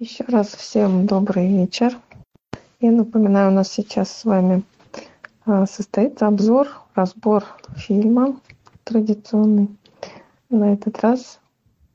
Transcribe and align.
Еще 0.00 0.24
раз 0.28 0.54
всем 0.54 1.06
добрый 1.06 1.46
вечер. 1.46 1.94
Я 2.80 2.90
напоминаю, 2.90 3.50
у 3.50 3.54
нас 3.54 3.70
сейчас 3.70 4.10
с 4.10 4.24
вами 4.24 4.62
а, 5.44 5.66
состоится 5.66 6.26
обзор, 6.26 6.68
разбор 6.94 7.44
фильма 7.76 8.40
традиционный. 8.84 9.68
На 10.48 10.72
этот 10.72 10.98
раз 11.00 11.38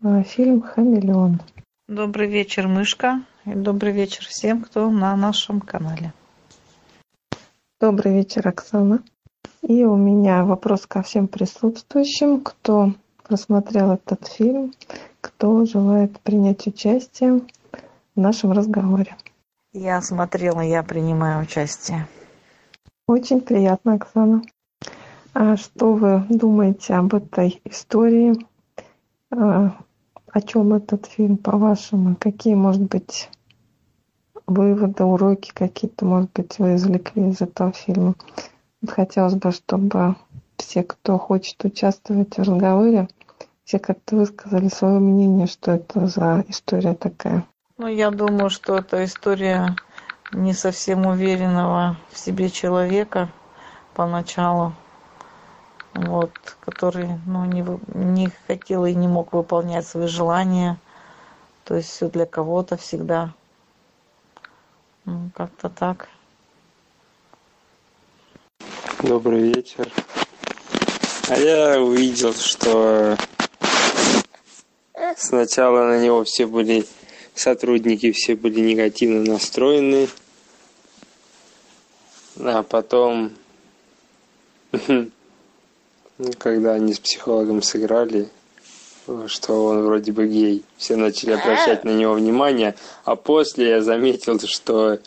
а, 0.04 0.22
фильм 0.22 0.62
«Хамелеон». 0.62 1.42
Добрый 1.88 2.28
вечер, 2.28 2.68
Мышка. 2.68 3.24
И 3.44 3.56
добрый 3.56 3.92
вечер 3.92 4.24
всем, 4.28 4.62
кто 4.62 4.92
на 4.92 5.16
нашем 5.16 5.60
канале. 5.60 6.14
Добрый 7.82 8.14
вечер, 8.14 8.48
Оксана. 8.48 9.02
И 9.64 9.84
у 9.84 9.96
меня 9.96 10.46
вопрос 10.46 10.86
ко 10.86 11.02
всем 11.02 11.28
присутствующим, 11.28 12.42
кто 12.42 12.94
просмотрел 13.24 13.94
этот 13.94 14.28
фильм, 14.28 14.76
кто 15.22 15.66
желает 15.66 16.20
принять 16.20 16.68
участие 16.68 17.42
в 18.16 18.20
нашем 18.20 18.52
разговоре. 18.52 19.16
Я 19.74 20.02
смотрела, 20.02 20.62
я 20.62 20.84
принимаю 20.84 21.44
участие. 21.44 22.08
Очень 23.08 23.42
приятно, 23.42 23.96
Оксана. 23.96 24.42
А 25.34 25.58
что 25.58 25.94
вы 25.94 26.24
думаете 26.30 26.94
об 26.96 27.14
этой 27.14 27.62
истории? 27.66 28.36
А, 29.32 29.76
о 30.32 30.42
чем 30.42 30.74
этот 30.74 31.06
фильм, 31.08 31.38
по-вашему? 31.38 32.16
Какие, 32.16 32.56
может 32.56 32.84
быть, 32.84 33.30
выводы, 34.48 35.04
уроки 35.04 35.52
какие-то, 35.54 36.06
может 36.06 36.32
быть, 36.32 36.58
вы 36.58 36.76
извлекли 36.76 37.30
из 37.30 37.42
этого 37.42 37.74
фильма? 37.74 38.16
Хотелось 38.88 39.36
бы, 39.36 39.52
чтобы 39.52 40.16
все, 40.58 40.84
кто 40.84 41.18
хочет 41.18 41.64
участвовать 41.66 42.38
в 42.38 42.42
разговоре, 42.42 43.10
все 43.66 43.80
как-то 43.80 44.16
высказали 44.16 44.70
свое 44.70 45.00
мнение, 45.00 45.48
что 45.48 45.72
это 45.72 46.08
за 46.08 46.46
история 46.48 46.94
такая. 46.94 47.46
Ну, 47.78 47.88
я 47.88 48.10
думаю, 48.10 48.50
что 48.50 48.78
это 48.78 49.04
история 49.04 49.76
не 50.32 50.54
совсем 50.54 51.06
уверенного 51.06 51.98
в 52.10 52.18
себе 52.18 52.50
человека 52.50 53.28
поначалу, 53.94 54.74
вот, 55.94 56.32
который 56.62 57.10
ну, 57.26 57.44
не, 57.44 57.66
не 57.94 58.32
хотел 58.48 58.86
и 58.86 58.96
не 58.96 59.10
мог 59.10 59.34
выполнять 59.34 59.86
свои 59.86 60.08
желания. 60.08 60.78
То 61.66 61.76
есть 61.76 61.90
все 61.90 62.10
для 62.10 62.26
кого-то 62.26 62.78
всегда. 62.78 63.34
Ну, 65.04 65.30
как-то 65.36 65.68
так. 65.68 66.08
Добрый 69.04 69.52
вечер. 69.52 69.92
А 71.28 71.36
я 71.36 71.82
увидел, 71.82 72.34
что 72.34 73.18
сначала 75.18 75.88
на 75.88 76.02
него 76.02 76.24
все 76.24 76.48
были 76.48 76.86
сотрудники 77.36 78.12
все 78.12 78.36
были 78.36 78.62
негативно 78.62 79.24
настроены. 79.24 80.08
А 82.40 82.64
потом, 82.64 83.34
когда 86.38 86.74
они 86.74 86.94
с 86.94 87.00
психологом 87.00 87.62
сыграли, 87.62 88.30
что 89.28 89.66
он 89.66 89.84
вроде 89.84 90.12
бы 90.12 90.28
гей, 90.28 90.64
все 90.78 90.96
начали 90.96 91.32
обращать 91.32 91.84
на 91.84 91.92
него 91.92 92.14
внимание, 92.14 92.76
а 93.04 93.16
после 93.16 93.70
я 93.70 93.82
заметил, 93.82 94.40
что 94.40 95.00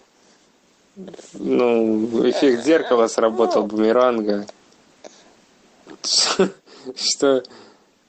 ну, 1.34 2.28
эффект 2.28 2.64
зеркала 2.64 3.08
сработал 3.08 3.64
бумеранга, 3.66 4.46
что 6.96 7.42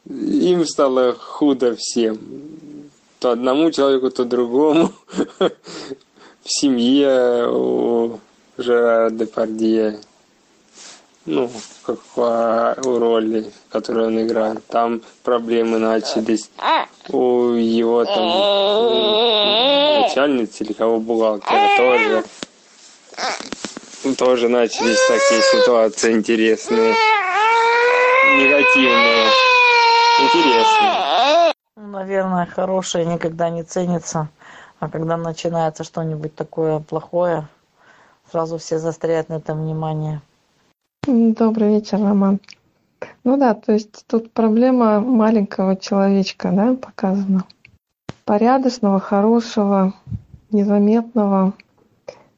им 0.06 0.66
стало 0.66 1.14
худо 1.14 1.76
всем 1.76 2.20
то 3.20 3.32
одному 3.32 3.72
человеку, 3.72 4.10
то 4.10 4.26
другому. 4.26 4.92
В 5.40 6.52
семье 6.52 7.48
у 7.50 8.20
Жерара 8.58 9.10
Депардье, 9.12 10.00
ну, 11.26 11.52
как 11.86 12.00
у 12.18 12.98
роли, 12.98 13.52
которую 13.70 14.08
он 14.08 14.22
играет. 14.22 14.66
Там 14.68 15.02
проблемы 15.24 15.78
начались 15.78 16.50
у 17.10 17.52
его 17.52 18.06
там 18.06 18.26
начальницы 20.02 20.64
или 20.64 20.74
кого 20.74 21.00
бухгалтера 21.00 21.70
тоже. 21.78 22.24
Тоже 24.18 24.48
начались 24.48 25.08
такие 25.08 25.42
ситуации 25.42 26.14
интересные, 26.14 26.96
негативные, 28.38 29.28
интересные 30.22 31.29
наверное, 31.80 32.46
хорошее 32.46 33.06
никогда 33.06 33.50
не 33.50 33.64
ценится. 33.64 34.30
А 34.80 34.90
когда 34.90 35.18
начинается 35.18 35.84
что-нибудь 35.84 36.36
такое 36.36 36.80
плохое, 36.80 37.48
сразу 38.32 38.58
все 38.58 38.80
застряют 38.80 39.30
на 39.30 39.36
этом 39.36 39.62
внимание. 39.62 40.22
Добрый 41.06 41.76
вечер, 41.76 42.00
Роман. 42.00 42.40
Ну 43.24 43.38
да, 43.38 43.54
то 43.54 43.72
есть 43.72 44.06
тут 44.08 44.32
проблема 44.32 45.00
маленького 45.00 45.76
человечка, 45.76 46.52
да, 46.52 46.76
показана. 46.76 47.46
Порядочного, 48.26 49.00
хорошего, 49.00 49.94
незаметного, 50.52 51.54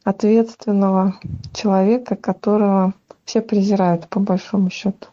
ответственного 0.03 1.15
человека, 1.53 2.15
которого 2.15 2.93
все 3.25 3.41
презирают, 3.41 4.07
по 4.07 4.19
большому 4.19 4.69
счету. 4.69 5.07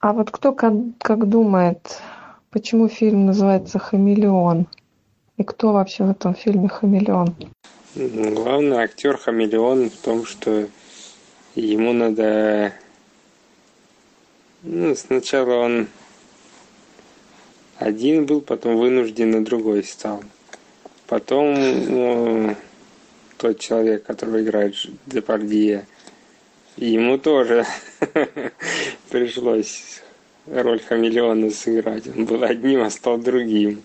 А 0.00 0.12
вот 0.12 0.30
кто 0.30 0.52
как, 0.52 0.74
как 0.98 1.28
думает, 1.28 2.00
Почему 2.50 2.88
фильм 2.88 3.26
называется 3.26 3.78
«Хамелеон»? 3.78 4.66
И 5.36 5.44
кто 5.44 5.72
вообще 5.72 6.04
в 6.04 6.10
этом 6.10 6.34
фильме 6.34 6.68
хамелеон? 6.68 7.36
Главный 7.94 8.78
актер 8.78 9.18
хамелеон 9.18 9.90
в 9.90 9.96
том, 9.96 10.24
что 10.24 10.66
ему 11.54 11.92
надо... 11.92 12.72
Ну, 14.62 14.94
сначала 14.96 15.56
он 15.56 15.88
один 17.76 18.24
был, 18.24 18.40
потом 18.40 18.78
вынужден 18.78 19.30
на 19.30 19.44
другой 19.44 19.84
стал. 19.84 20.24
Потом 21.06 21.54
ну, 21.54 22.56
тот 23.36 23.58
человек, 23.60 24.04
который 24.04 24.42
играет 24.42 24.74
Депардье, 25.04 25.86
ему 26.78 27.18
тоже 27.18 27.66
пришлось 29.10 30.02
роль 30.52 30.80
хамелеона 30.80 31.50
сыграть. 31.50 32.06
Он 32.08 32.24
был 32.24 32.42
одним, 32.42 32.82
а 32.82 32.90
стал 32.90 33.18
другим. 33.18 33.82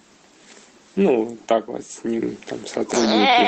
Ну, 0.95 1.37
так 1.47 1.67
вот 1.67 1.83
с 1.83 2.03
ним 2.03 2.37
там 2.47 2.59
сотрудники 2.67 3.47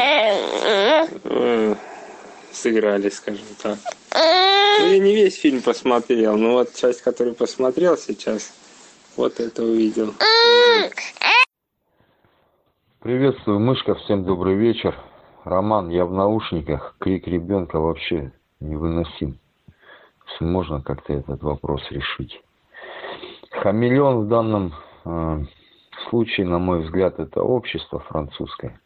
э, 1.23 1.75
сыграли, 2.51 3.09
скажем 3.09 3.45
так. 3.61 3.77
Ну, 4.13 4.87
я 4.87 4.99
не 4.99 5.13
весь 5.13 5.39
фильм 5.39 5.61
посмотрел, 5.61 6.37
но 6.37 6.53
вот 6.53 6.73
часть, 6.73 7.01
которую 7.01 7.35
посмотрел 7.35 7.97
сейчас, 7.97 8.51
вот 9.15 9.39
это 9.39 9.63
увидел. 9.63 10.13
Приветствую, 13.01 13.59
мышка, 13.59 13.93
всем 13.95 14.25
добрый 14.25 14.55
вечер. 14.55 14.97
Роман, 15.43 15.89
я 15.89 16.05
в 16.05 16.11
наушниках, 16.11 16.95
крик 16.97 17.27
ребенка 17.27 17.79
вообще 17.79 18.31
невыносим. 18.59 19.37
Можно 20.39 20.81
как-то 20.81 21.13
этот 21.13 21.43
вопрос 21.43 21.83
решить. 21.91 22.41
Хамелеон 23.65 24.25
в 24.25 24.27
данном 24.27 24.73
э, 25.05 25.43
случае, 26.07 26.45
на 26.45 26.59
мой 26.59 26.83
взгляд, 26.83 27.19
это 27.19 27.41
общество 27.41 27.97
французское. 27.97 28.79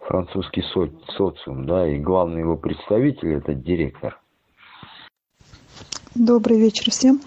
Французский 0.00 0.60
со 0.60 0.90
социум, 1.16 1.64
да, 1.64 1.88
и 1.88 1.98
главный 1.98 2.40
его 2.40 2.58
представитель 2.58 3.32
это 3.32 3.54
директор. 3.54 4.20
Добрый 6.14 6.60
вечер 6.60 6.90
всем. 6.90 7.22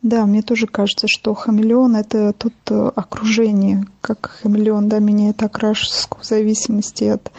Да, 0.00 0.24
мне 0.24 0.40
тоже 0.40 0.66
кажется, 0.66 1.06
что 1.06 1.34
хамелеон 1.34 1.96
это 1.96 2.32
тут 2.32 2.54
э, 2.70 2.90
окружение, 2.96 3.84
как 4.00 4.40
хамелеон, 4.40 4.88
да, 4.88 5.00
меняет 5.00 5.42
окраску 5.42 6.20
в 6.20 6.24
зависимости 6.24 7.04
от 7.04 7.28
а, 7.28 7.30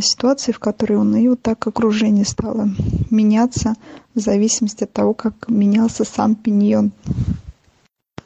ситуации, 0.00 0.52
в 0.52 0.58
которой 0.58 0.94
он, 0.98 1.14
и 1.16 1.28
вот 1.28 1.42
так 1.42 1.66
окружение 1.66 2.24
стало 2.24 2.68
меняться 3.10 3.74
в 4.14 4.20
зависимости 4.20 4.84
от 4.84 4.92
того, 4.92 5.14
как 5.14 5.48
менялся 5.48 6.04
сам 6.04 6.34
пиньон. 6.34 6.92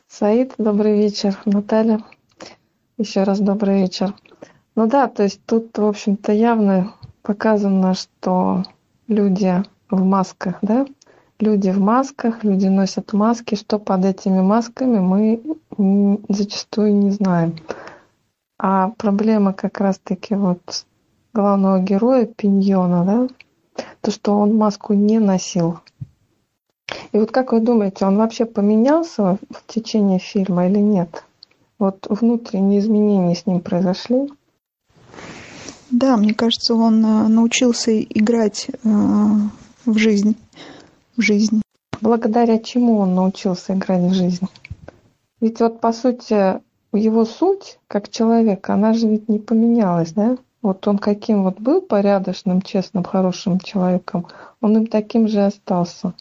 Саид, 0.09 0.55
добрый 0.59 0.97
вечер. 0.97 1.37
Наталья, 1.45 2.03
еще 2.97 3.25
раз 3.25 3.41
добрый 3.41 3.83
вечер. 3.83 4.15
Ну 4.75 4.87
да, 4.87 5.09
то 5.09 5.23
есть 5.23 5.41
тут, 5.47 5.77
в 5.77 5.85
общем-то, 5.85 6.33
явно 6.33 6.95
показано, 7.23 7.95
что 7.95 8.65
люди 9.09 9.63
в 9.91 10.03
масках, 10.05 10.57
да, 10.63 10.87
люди 11.39 11.71
в 11.71 11.81
масках, 11.81 12.45
люди 12.45 12.67
носят 12.67 13.13
маски, 13.13 13.55
что 13.55 13.79
под 13.79 14.05
этими 14.05 14.41
масками 14.41 14.99
мы 14.99 15.41
зачастую 16.29 16.95
не 16.95 17.11
знаем. 17.11 17.57
А 18.59 18.91
проблема 18.97 19.53
как 19.53 19.81
раз-таки 19.81 20.35
вот 20.35 20.87
главного 21.37 21.81
героя 21.81 22.25
Пиньона, 22.25 23.05
да, 23.05 23.85
то, 24.01 24.11
что 24.11 24.33
он 24.39 24.57
маску 24.57 24.95
не 24.95 25.19
носил. 25.19 25.81
И 27.13 27.19
вот 27.19 27.31
как 27.31 27.53
вы 27.53 27.61
думаете, 27.61 28.07
он 28.07 28.17
вообще 28.17 28.47
поменялся 28.47 29.39
в 29.51 29.67
течение 29.67 30.19
фильма 30.19 30.67
или 30.67 30.79
нет? 30.79 31.25
Вот 31.79 32.07
внутренние 32.09 32.81
изменения 32.81 33.35
с 33.35 33.45
ним 33.45 33.61
произошли? 33.61 34.33
Да, 35.91 36.17
мне 36.17 36.33
кажется, 36.33 36.75
он 36.75 37.05
э, 37.05 37.29
научился 37.29 38.01
играть 38.03 38.69
э, 38.69 38.89
в 39.85 39.99
жизнь. 39.99 40.37
В 41.17 41.21
жизнь. 41.21 41.61
Благодаря 42.01 42.59
чему 42.59 42.99
он 42.99 43.15
научился 43.15 43.75
играть 43.75 44.03
в 44.11 44.15
жизнь? 44.15 44.47
Ведь 45.41 45.61
вот 45.61 45.81
по 45.81 45.93
сути 45.93 46.61
его 46.93 47.25
суть 47.27 47.79
как 47.89 48.09
человека, 48.09 48.73
она 48.75 48.95
же 48.95 49.07
ведь 49.07 49.29
не 49.29 49.39
поменялась, 49.39 50.13
да? 50.13 50.39
Вот 50.63 50.87
он 50.89 50.99
каким 50.99 51.45
вот 51.45 51.61
был 51.61 51.81
порядочным, 51.81 52.63
честным, 52.63 53.05
хорошим 53.05 53.61
человеком, 53.61 54.27
он 54.61 54.77
им 54.77 54.87
таким 54.87 55.29
же 55.29 55.45
остался. 55.45 56.15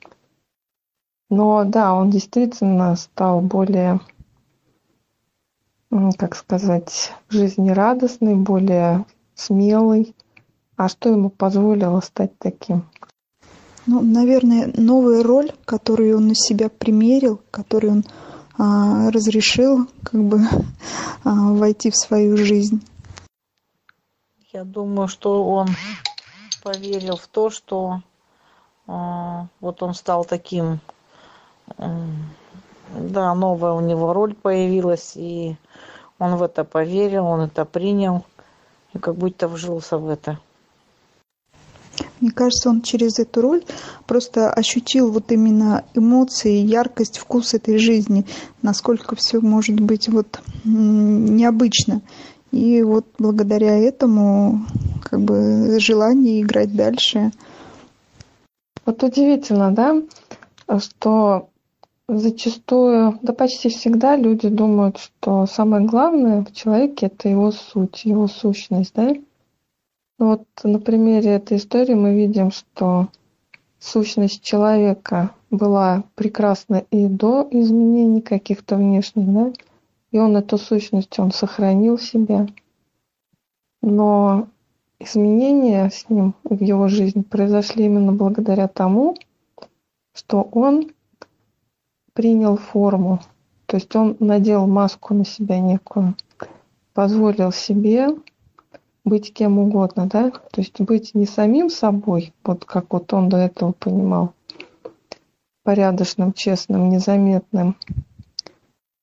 Но 1.29 1.63
да, 1.65 1.93
он 1.93 2.11
действительно 2.11 2.95
стал 2.95 3.41
более, 3.41 3.99
как 5.89 6.35
сказать, 6.35 7.13
жизнерадостный, 7.29 8.35
более 8.35 9.05
смелый. 9.33 10.15
А 10.77 10.89
что 10.89 11.09
ему 11.09 11.29
позволило 11.29 12.01
стать 12.01 12.37
таким? 12.37 12.83
Ну, 13.87 14.01
наверное, 14.01 14.71
новая 14.75 15.23
роль, 15.23 15.51
которую 15.63 16.17
он 16.17 16.27
на 16.27 16.35
себя 16.35 16.69
примерил, 16.69 17.39
которую 17.51 17.93
он 17.93 18.05
а, 18.57 19.11
разрешил 19.11 19.87
как 20.03 20.23
бы 20.23 20.41
а, 21.23 21.51
войти 21.53 21.91
в 21.91 21.95
свою 21.95 22.35
жизнь. 22.37 22.81
Я 24.55 24.63
думаю, 24.63 25.09
что 25.09 25.43
он 25.43 25.67
поверил 26.63 27.17
в 27.17 27.27
то, 27.27 27.49
что 27.49 27.99
а, 28.87 29.47
вот 29.59 29.83
он 29.83 29.93
стал 29.93 30.23
таким, 30.23 30.79
а, 31.77 31.91
да, 32.97 33.35
новая 33.35 33.73
у 33.73 33.81
него 33.81 34.13
роль 34.13 34.33
появилась, 34.33 35.11
и 35.17 35.57
он 36.19 36.37
в 36.37 36.41
это 36.43 36.63
поверил, 36.63 37.25
он 37.25 37.41
это 37.41 37.65
принял, 37.65 38.23
и 38.93 38.97
как 38.97 39.15
будто 39.15 39.49
вжился 39.49 39.97
в 39.97 40.07
это. 40.07 40.39
Мне 42.21 42.31
кажется, 42.31 42.69
он 42.69 42.81
через 42.81 43.19
эту 43.19 43.41
роль 43.41 43.63
просто 44.07 44.53
ощутил 44.53 45.11
вот 45.11 45.33
именно 45.33 45.83
эмоции, 45.95 46.55
яркость, 46.55 47.17
вкус 47.17 47.53
этой 47.53 47.77
жизни, 47.77 48.25
насколько 48.61 49.17
все 49.17 49.41
может 49.41 49.81
быть 49.81 50.07
вот 50.07 50.39
необычно. 50.63 52.01
И 52.55 52.81
вот 52.83 53.05
благодаря 53.19 53.77
этому 53.77 54.61
как 55.03 55.19
бы 55.19 55.77
желание 55.81 56.41
играть 56.41 56.73
дальше. 56.73 57.31
Вот 58.85 59.03
удивительно, 59.03 59.71
да, 59.71 60.01
что 60.79 61.49
зачастую, 62.07 63.19
да 63.21 63.33
почти 63.33 63.67
всегда 63.67 64.15
люди 64.15 64.47
думают, 64.47 64.99
что 64.99 65.45
самое 65.47 65.85
главное 65.85 66.45
в 66.45 66.53
человеке 66.53 67.07
это 67.07 67.27
его 67.27 67.51
суть, 67.51 68.05
его 68.05 68.29
сущность, 68.29 68.93
да? 68.95 69.13
Вот 70.17 70.43
на 70.63 70.79
примере 70.79 71.31
этой 71.31 71.57
истории 71.57 71.93
мы 71.93 72.15
видим, 72.15 72.51
что 72.51 73.09
сущность 73.79 74.41
человека 74.41 75.31
была 75.51 76.05
прекрасна 76.15 76.85
и 76.89 77.07
до 77.07 77.45
изменений 77.51 78.21
каких-то 78.21 78.77
внешних, 78.77 79.25
да, 79.25 79.51
и 80.15 80.17
он 80.17 80.37
эту 80.37 80.57
сущность, 80.57 81.19
он 81.19 81.33
сохранил 81.33 81.99
себе. 81.99 82.47
Но 83.81 84.47
изменения 84.97 85.89
с 85.89 86.09
ним 86.09 86.35
в 86.45 86.63
его 86.63 86.87
жизни 86.87 87.21
произошли 87.21 87.83
именно 87.83 88.13
благодаря 88.13 88.69
тому, 88.69 89.17
что 90.13 90.47
он 90.53 90.93
принял 92.13 92.55
форму, 92.55 93.19
то 93.65 93.75
есть 93.75 93.93
он 93.93 94.15
надел 94.21 94.67
маску 94.67 95.13
на 95.13 95.25
себя 95.25 95.59
некую, 95.59 96.15
позволил 96.93 97.51
себе 97.51 98.07
быть 99.03 99.33
кем 99.33 99.59
угодно, 99.59 100.07
да, 100.07 100.31
то 100.31 100.61
есть 100.61 100.79
быть 100.79 101.13
не 101.13 101.25
самим 101.25 101.69
собой, 101.69 102.33
вот 102.45 102.63
как 102.63 102.93
вот 102.93 103.11
он 103.11 103.27
до 103.27 103.35
этого 103.35 103.73
понимал, 103.73 104.31
порядочным, 105.63 106.31
честным, 106.31 106.89
незаметным, 106.89 107.75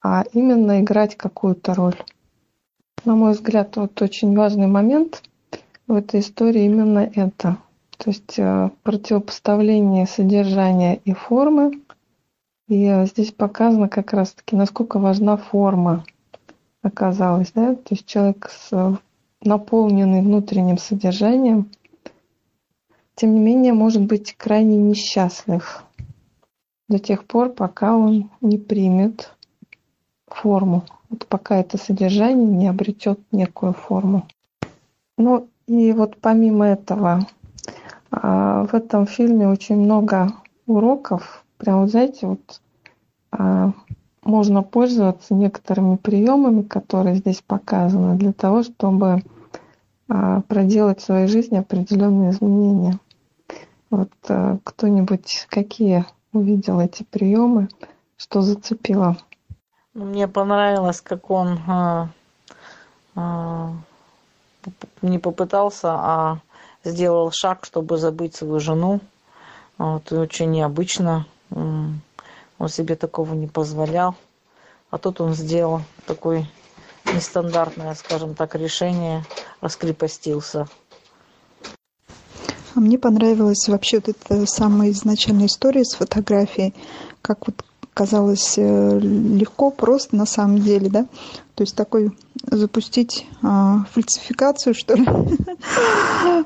а 0.03 0.25
именно 0.33 0.81
играть 0.81 1.17
какую-то 1.17 1.75
роль. 1.75 1.97
На 3.05 3.15
мой 3.15 3.33
взгляд, 3.33 3.77
вот 3.77 4.01
очень 4.03 4.37
важный 4.37 4.67
момент 4.67 5.23
в 5.87 5.95
этой 5.95 6.21
истории 6.21 6.65
именно 6.65 7.11
это. 7.15 7.59
То 7.97 8.11
есть 8.11 8.39
э, 8.39 8.71
противопоставление 8.83 10.07
содержания 10.07 10.97
и 11.05 11.13
формы. 11.13 11.83
И 12.69 12.85
э, 12.85 13.07
здесь 13.07 13.33
показано 13.33 13.89
как 13.89 14.13
раз-таки, 14.13 14.57
насколько 14.57 14.99
важна 14.99 15.37
форма 15.37 16.05
оказалась. 16.83 17.53
Да? 17.53 17.75
То 17.75 17.95
есть 17.95 18.07
человек 18.07 18.51
с 18.51 18.99
наполненный 19.43 20.21
внутренним 20.21 20.79
содержанием, 20.79 21.71
тем 23.15 23.35
не 23.35 23.41
менее 23.41 23.73
может 23.73 24.03
быть 24.03 24.35
крайне 24.37 24.77
несчастлив 24.77 25.85
до 26.89 26.99
тех 26.99 27.25
пор, 27.25 27.51
пока 27.51 27.97
он 27.97 28.31
не 28.41 28.59
примет 28.59 29.33
форму, 30.35 30.85
вот 31.11 31.27
пока 31.27 31.57
это 31.57 31.79
содержание 31.79 32.47
не 32.47 32.69
обретет 32.69 33.21
некую 33.33 33.75
форму. 33.75 34.27
Ну 35.19 35.49
и 35.67 35.93
вот 35.93 36.17
помимо 36.21 36.67
этого, 36.67 37.27
а, 38.11 38.65
в 38.65 38.75
этом 38.75 39.07
фильме 39.07 39.49
очень 39.49 39.77
много 39.77 40.33
уроков, 40.67 41.45
прям, 41.59 41.83
вот 41.83 41.91
знаете, 41.91 42.27
вот 42.27 42.61
а, 43.31 43.73
можно 44.23 44.63
пользоваться 44.63 45.35
некоторыми 45.35 45.97
приемами, 45.97 46.63
которые 46.63 47.17
здесь 47.17 47.43
показаны, 47.47 48.17
для 48.17 48.33
того, 48.33 48.63
чтобы 48.63 49.23
а, 50.09 50.41
проделать 50.43 51.01
в 51.01 51.05
своей 51.05 51.27
жизни 51.27 51.57
определенные 51.57 52.31
изменения. 52.31 52.99
Вот 53.91 54.11
кто-нибудь 54.65 55.47
какие 55.51 56.07
увидел 56.33 56.81
эти 56.81 57.03
приемы, 57.03 57.69
что 58.17 58.41
зацепило? 58.41 59.19
Мне 59.95 60.27
понравилось, 60.27 61.03
как 61.03 61.31
он 61.31 61.61
а, 61.69 62.09
а, 63.15 63.73
не 65.03 65.19
попытался, 65.19 65.93
а 65.93 66.39
сделал 66.83 67.31
шаг, 67.31 67.67
чтобы 67.67 67.99
забыть 67.99 68.35
свою 68.35 68.59
жену. 68.59 69.01
Вот, 69.77 70.11
и 70.11 70.15
очень 70.15 70.51
необычно. 70.51 71.27
Он 71.51 72.01
себе 72.69 72.97
такого 72.97 73.35
не 73.35 73.49
позволял. 73.49 74.15
А 74.91 74.97
тут 74.97 75.21
он 75.21 75.35
сделал 75.35 75.83
такое 76.07 76.49
нестандартное, 77.13 77.95
скажем 77.95 78.35
так, 78.35 78.55
решение, 78.55 79.25
раскрепостился. 79.61 80.69
А 82.75 82.81
мне 82.81 82.99
понравилась 82.99 83.69
вообще 83.69 83.99
вот 83.99 84.09
эта 84.09 84.47
самая 84.47 84.91
изначальная 84.93 85.47
история 85.47 85.85
с 85.85 85.95
фотографией, 85.95 86.75
как 87.21 87.47
вот 87.47 87.63
казалось 87.95 88.55
э, 88.57 88.99
легко, 89.01 89.71
просто 89.71 90.17
на 90.17 90.27
самом 90.27 90.59
деле, 90.59 90.89
да? 90.89 91.07
То 91.55 91.63
есть 91.63 91.77
такой 91.77 92.11
запустить 92.47 93.27
а, 93.43 93.85
фальсификацию, 93.93 94.75
что 94.75 94.95
ли, 94.95 95.07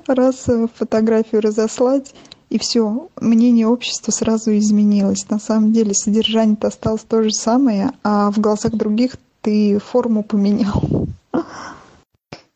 раз 0.06 0.46
фотографию 0.74 1.40
разослать, 1.40 2.12
и 2.48 2.58
все, 2.58 3.08
мнение 3.20 3.66
общества 3.66 4.12
сразу 4.12 4.56
изменилось. 4.56 5.28
На 5.30 5.38
самом 5.38 5.72
деле 5.72 5.94
содержание-то 5.94 6.68
осталось 6.68 7.02
то 7.02 7.22
же 7.22 7.32
самое, 7.32 7.90
а 8.04 8.30
в 8.30 8.38
глазах 8.38 8.72
других 8.72 9.16
ты 9.42 9.78
форму 9.78 10.22
поменял. 10.22 10.82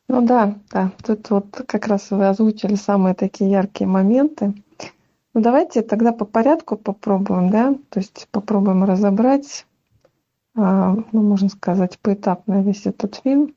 Ну 0.09 0.27
да, 0.27 0.57
да, 0.73 0.91
тут 1.05 1.31
вот 1.31 1.63
как 1.67 1.87
раз 1.87 2.09
вы 2.11 2.29
озвучили 2.29 2.75
самые 2.75 3.15
такие 3.15 3.51
яркие 3.51 3.89
моменты. 3.89 4.55
Ну 5.33 5.43
давайте 5.43 5.83
тогда 5.83 6.13
по 6.13 6.25
порядку 6.25 6.77
попробуем, 6.77 7.51
да, 7.51 7.75
то 7.91 8.01
есть 8.01 8.27
попробуем 8.33 8.83
разобрать, 8.83 9.65
а, 10.57 10.97
ну 11.13 11.23
можно 11.23 11.49
сказать, 11.49 12.01
поэтапно 12.01 12.63
весь 12.63 12.87
этот 12.87 13.15
фильм. 13.23 13.55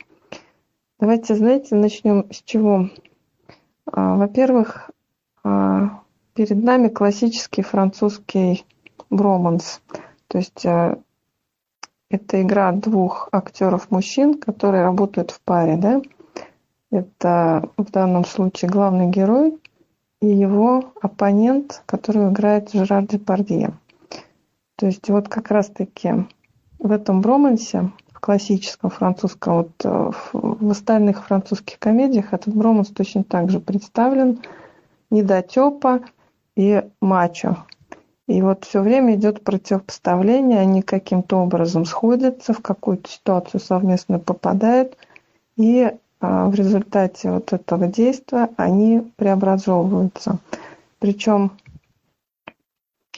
Давайте, 1.00 1.36
знаете, 1.36 1.76
начнем 1.76 2.32
с 2.32 2.44
чего? 2.44 2.90
А, 3.92 4.16
во-первых, 4.18 4.92
а, 5.44 6.02
перед 6.36 6.64
нами 6.64 6.90
классический 6.90 7.64
французский 7.64 8.66
броманс. 9.10 9.82
То 10.28 10.38
есть 10.38 10.66
это 10.66 12.42
игра 12.42 12.72
двух 12.72 13.30
актеров-мужчин, 13.32 14.40
которые 14.40 14.84
работают 14.84 15.32
в 15.32 15.42
паре. 15.42 15.78
Да? 15.78 16.02
Это 16.92 17.70
в 17.78 17.92
данном 17.92 18.26
случае 18.26 18.70
главный 18.70 19.08
герой 19.08 19.60
и 20.24 20.28
его 20.28 20.94
оппонент, 21.02 21.84
который 21.86 22.30
играет 22.30 22.72
Жерар 22.72 23.06
Депардье. 23.06 23.74
То 24.78 24.86
есть 24.86 25.10
вот 25.10 25.28
как 25.28 25.52
раз-таки 25.52 26.26
в 26.80 26.94
этом 26.94 27.20
бромансе, 27.20 27.92
в 28.08 28.22
классическом 28.22 28.90
французском, 28.90 29.54
вот 29.54 29.72
э, 29.84 30.12
в 30.32 30.72
остальных 30.72 31.26
французских 31.26 31.78
комедиях 31.78 32.32
этот 32.32 32.56
броманс 32.56 32.88
точно 32.88 33.26
так 33.26 33.50
же 33.50 33.60
представлен. 33.60 34.40
Недотепа, 35.10 36.00
и 36.56 36.84
мачо. 37.02 37.58
И 38.28 38.42
вот 38.42 38.64
все 38.64 38.80
время 38.82 39.16
идет 39.16 39.44
противопоставление, 39.44 40.62
они 40.62 40.84
каким-то 40.84 41.40
образом 41.40 41.84
сходятся, 41.84 42.54
в 42.54 42.62
какую-то 42.62 43.10
ситуацию 43.10 43.60
совместно 43.60 44.20
попадают 44.20 44.96
и 45.58 45.92
в 46.24 46.56
результате 46.56 47.32
вот 47.32 47.52
этого 47.52 47.88
действия 47.88 48.50
они 48.56 49.12
преобразовываются. 49.18 50.40
Причем 51.00 51.52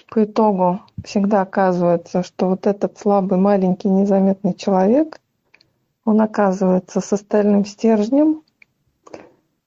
по 0.10 0.24
итогу 0.24 0.82
всегда 1.04 1.42
оказывается, 1.42 2.24
что 2.24 2.50
вот 2.50 2.68
этот 2.68 2.98
слабый, 2.98 3.38
маленький, 3.38 3.90
незаметный 3.90 4.54
человек, 4.54 5.20
он 6.04 6.22
оказывается 6.22 7.02
с 7.02 7.14
остальным 7.14 7.66
стержнем, 7.66 8.42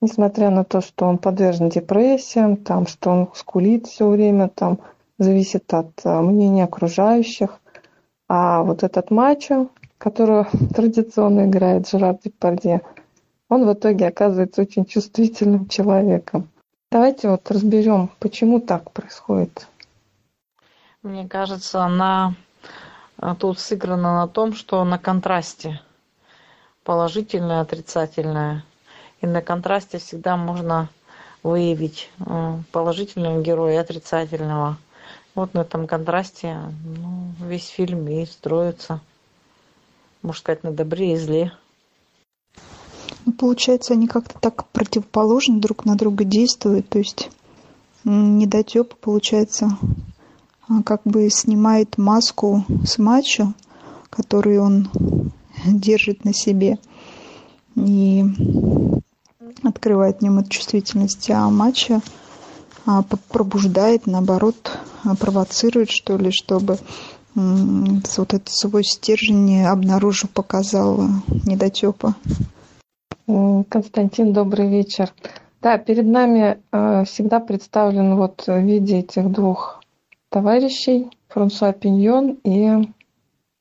несмотря 0.01 0.49
на 0.49 0.63
то, 0.63 0.81
что 0.81 1.05
он 1.05 1.17
подвержен 1.17 1.69
депрессиям, 1.69 2.57
там, 2.57 2.87
что 2.87 3.09
он 3.09 3.29
скулит 3.35 3.87
все 3.87 4.07
время, 4.07 4.49
там, 4.49 4.79
зависит 5.17 5.73
от 5.73 5.91
а, 6.03 6.21
мнения 6.21 6.63
окружающих. 6.63 7.59
А 8.27 8.63
вот 8.63 8.83
этот 8.83 9.11
мачо, 9.11 9.69
которого 9.97 10.47
традиционно 10.75 11.45
играет 11.45 11.87
Жерар 11.87 12.17
Депардье, 12.23 12.81
он 13.49 13.65
в 13.65 13.73
итоге 13.73 14.07
оказывается 14.07 14.61
очень 14.61 14.85
чувствительным 14.85 15.67
человеком. 15.67 16.49
Давайте 16.91 17.29
вот 17.29 17.49
разберем, 17.51 18.09
почему 18.19 18.59
так 18.59 18.91
происходит. 18.91 19.67
Мне 21.01 21.27
кажется, 21.27 21.83
она 21.83 22.35
а, 23.17 23.35
тут 23.35 23.59
сыграна 23.59 24.15
на 24.15 24.27
том, 24.27 24.53
что 24.53 24.83
на 24.83 24.97
контрасте 24.97 25.81
положительное, 26.83 27.61
отрицательное. 27.61 28.63
И 29.21 29.27
на 29.27 29.41
контрасте 29.41 29.97
всегда 29.97 30.37
можно 30.37 30.89
выявить 31.43 32.09
а, 32.19 32.59
положительного 32.71 33.41
героя 33.41 33.75
и 33.75 33.77
отрицательного. 33.77 34.77
Вот 35.35 35.53
на 35.53 35.59
этом 35.59 35.87
контрасте 35.87 36.57
ну, 36.83 37.33
весь 37.39 37.67
фильм 37.67 38.07
и 38.07 38.25
строится. 38.25 38.99
Можно 40.21 40.39
сказать, 40.39 40.63
на 40.63 40.71
добре 40.71 41.13
и 41.13 41.17
зле. 41.17 41.51
Ну, 43.29 43.33
получается, 43.33 43.93
они 43.93 44.07
как-то 44.07 44.39
так 44.39 44.67
противоположно 44.69 45.59
друг 45.59 45.85
на 45.85 45.95
друга 45.95 46.23
действуют. 46.23 46.89
То 46.89 46.97
есть 46.97 47.29
недотеп, 48.03 48.95
получается, 48.95 49.77
а, 50.67 50.81
как 50.81 51.01
бы 51.03 51.29
снимает 51.29 51.99
маску 51.99 52.65
с 52.83 52.97
мачо, 52.97 53.53
которую 54.09 54.63
он 54.63 54.89
держит 55.67 56.25
на 56.25 56.33
себе, 56.33 56.79
и 57.75 58.25
открывает 59.61 60.17
в 60.17 60.21
нем 60.23 60.39
эту 60.39 60.49
чувствительность, 60.49 61.29
а 61.29 61.51
мачо 61.51 62.01
а, 62.87 63.03
пробуждает, 63.03 64.07
наоборот, 64.07 64.79
а, 65.03 65.15
провоцирует, 65.15 65.91
что 65.91 66.17
ли, 66.17 66.31
чтобы 66.31 66.79
вот 67.35 68.33
этот 68.33 68.49
свой 68.49 68.83
стержень 68.83 69.61
обнаружу 69.61 70.27
показал 70.27 71.07
недотепа. 71.45 72.15
Константин, 73.69 74.33
добрый 74.33 74.67
вечер. 74.69 75.13
Да, 75.61 75.77
перед 75.77 76.05
нами 76.07 76.59
э, 76.71 77.03
всегда 77.05 77.39
представлен 77.39 78.15
вот 78.15 78.47
в 78.47 78.57
виде 78.57 78.99
этих 79.01 79.31
двух 79.31 79.83
товарищей, 80.29 81.11
Франсуа 81.27 81.71
Пиньон 81.73 82.39
и 82.43 82.89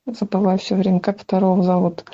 забываю 0.06 0.58
все 0.58 0.74
время, 0.74 1.00
как 1.00 1.20
второго 1.20 1.62
зовут. 1.62 2.06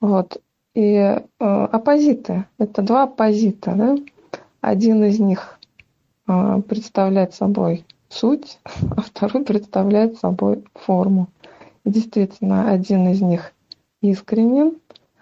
Вот. 0.00 0.40
И 0.76 0.94
э, 0.94 1.20
оппозиты. 1.40 2.44
Это 2.56 2.82
два 2.82 3.02
оппозита, 3.02 3.72
да? 3.74 3.96
Один 4.60 5.02
из 5.02 5.18
них 5.18 5.58
э, 6.28 6.62
представляет 6.68 7.34
собой 7.34 7.84
суть, 8.08 8.60
а 8.96 9.02
второй 9.02 9.44
представляет 9.44 10.18
собой 10.18 10.62
форму. 10.74 11.30
И 11.84 11.90
действительно, 11.90 12.70
один 12.70 13.08
из 13.08 13.20
них 13.20 13.54
искренен, 14.02 14.76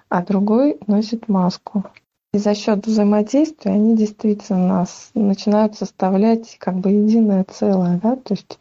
а 0.09 0.23
другой 0.23 0.79
носит 0.87 1.29
маску. 1.29 1.85
И 2.33 2.38
за 2.38 2.55
счет 2.55 2.87
взаимодействия 2.87 3.73
они 3.73 3.97
действительно 3.97 4.87
начинают 5.15 5.77
составлять 5.77 6.57
как 6.59 6.77
бы 6.77 6.91
единое 6.91 7.45
целое. 7.45 7.99
Да? 8.03 8.17
То 8.17 8.35
есть 8.35 8.59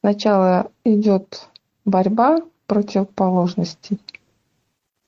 сначала 0.00 0.70
идет 0.84 1.48
борьба 1.84 2.40
противоположностей, 2.66 3.98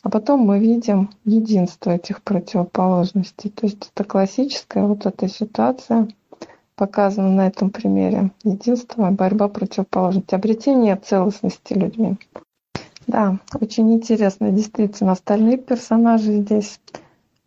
а 0.02 0.08
потом 0.08 0.40
мы 0.40 0.58
видим 0.58 1.10
единство 1.24 1.90
этих 1.90 2.22
противоположностей. 2.22 3.50
То 3.50 3.66
есть 3.66 3.90
это 3.94 4.04
классическая 4.04 4.86
вот 4.86 5.04
эта 5.04 5.28
ситуация, 5.28 6.08
показана 6.74 7.28
на 7.28 7.46
этом 7.46 7.68
примере. 7.68 8.30
Единство 8.42 9.10
борьба 9.10 9.48
противоположностей. 9.48 10.38
Обретение 10.38 10.96
целостности 10.96 11.74
людьми. 11.74 12.16
Да, 13.10 13.38
очень 13.60 13.92
интересно. 13.92 14.52
Действительно, 14.52 15.12
остальные 15.12 15.58
персонажи 15.58 16.32
здесь 16.32 16.78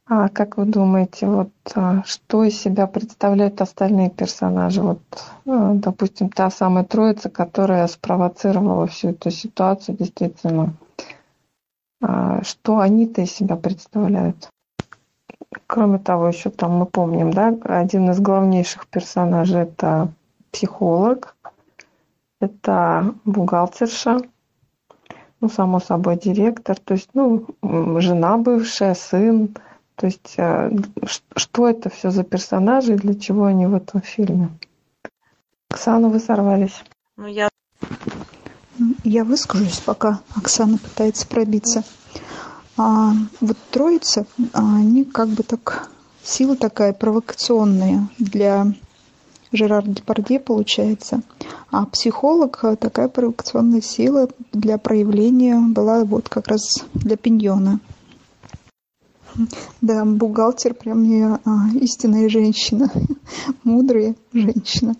а 0.06 0.28
как 0.28 0.58
вы 0.58 0.66
думаете, 0.66 1.28
вот 1.28 1.52
а, 1.76 2.04
что 2.06 2.44
из 2.44 2.60
себя 2.60 2.88
представляют 2.88 3.62
остальные 3.62 4.10
персонажи? 4.10 4.82
Вот, 4.82 5.00
ну, 5.46 5.76
допустим, 5.76 6.30
та 6.30 6.50
самая 6.52 6.84
троица, 6.84 7.30
которая 7.30 7.88
спровоцировала 7.88 8.86
всю 8.88 9.12
эту 9.12 9.32
ситуацию, 9.32 9.98
действительно. 9.98 10.74
А, 12.02 12.44
что 12.44 12.80
они-то 12.80 13.22
из 13.22 13.32
себя 13.32 13.56
представляют? 13.56 14.50
Кроме 15.68 16.00
того, 16.00 16.28
еще 16.28 16.50
там 16.50 16.72
мы 16.74 16.86
помним, 16.86 17.32
да, 17.32 17.56
один 17.64 18.12
из 18.12 18.20
главнейших 18.20 18.88
персонажей 18.88 19.62
это 19.62 20.12
психолог, 20.52 21.38
это 22.42 23.16
бухгалтерша, 23.24 24.20
ну, 25.44 25.50
само 25.50 25.82
собой, 25.82 26.18
директор, 26.18 26.80
то 26.80 26.94
есть, 26.94 27.10
ну, 27.14 27.46
жена 28.00 28.38
бывшая, 28.38 28.96
сын, 28.96 29.50
то 29.96 30.06
есть, 30.06 30.36
э, 30.38 30.72
что 31.36 31.68
это 31.68 31.90
все 31.90 32.12
за 32.12 32.24
персонажи 32.24 32.94
и 32.94 32.98
для 32.98 33.14
чего 33.14 33.44
они 33.44 33.68
в 33.68 33.74
этом 33.74 34.02
фильме? 34.02 34.52
Оксана, 35.70 36.08
вы 36.08 36.20
сорвались. 36.20 36.82
Ну, 37.18 37.28
я... 37.28 37.50
я 39.04 39.26
выскажусь, 39.26 39.82
пока 39.82 40.22
Оксана 40.34 40.78
пытается 40.78 41.28
пробиться. 41.28 41.84
А, 42.78 43.12
вот 43.42 43.58
троица, 43.70 44.26
они 44.54 45.04
как 45.04 45.28
бы 45.28 45.44
так, 45.44 45.90
сила 46.24 46.56
такая 46.56 46.94
провокационная 46.94 48.08
для 48.18 48.68
Жерар 49.54 49.88
Депардье 49.88 50.40
получается. 50.40 51.22
А 51.72 51.86
психолог 51.86 52.60
такая 52.80 53.08
провокационная 53.08 53.82
сила 53.82 54.28
для 54.52 54.78
проявления 54.78 55.58
была 55.60 56.04
вот 56.04 56.28
как 56.28 56.48
раз 56.48 56.84
для 56.94 57.16
Пиньона. 57.16 57.80
Да, 59.82 60.06
бухгалтер 60.06 60.74
прям 60.74 61.04
не 61.04 61.24
а, 61.24 61.40
истинная 61.80 62.30
женщина, 62.30 62.92
мудрая 63.64 64.16
женщина. 64.32 64.96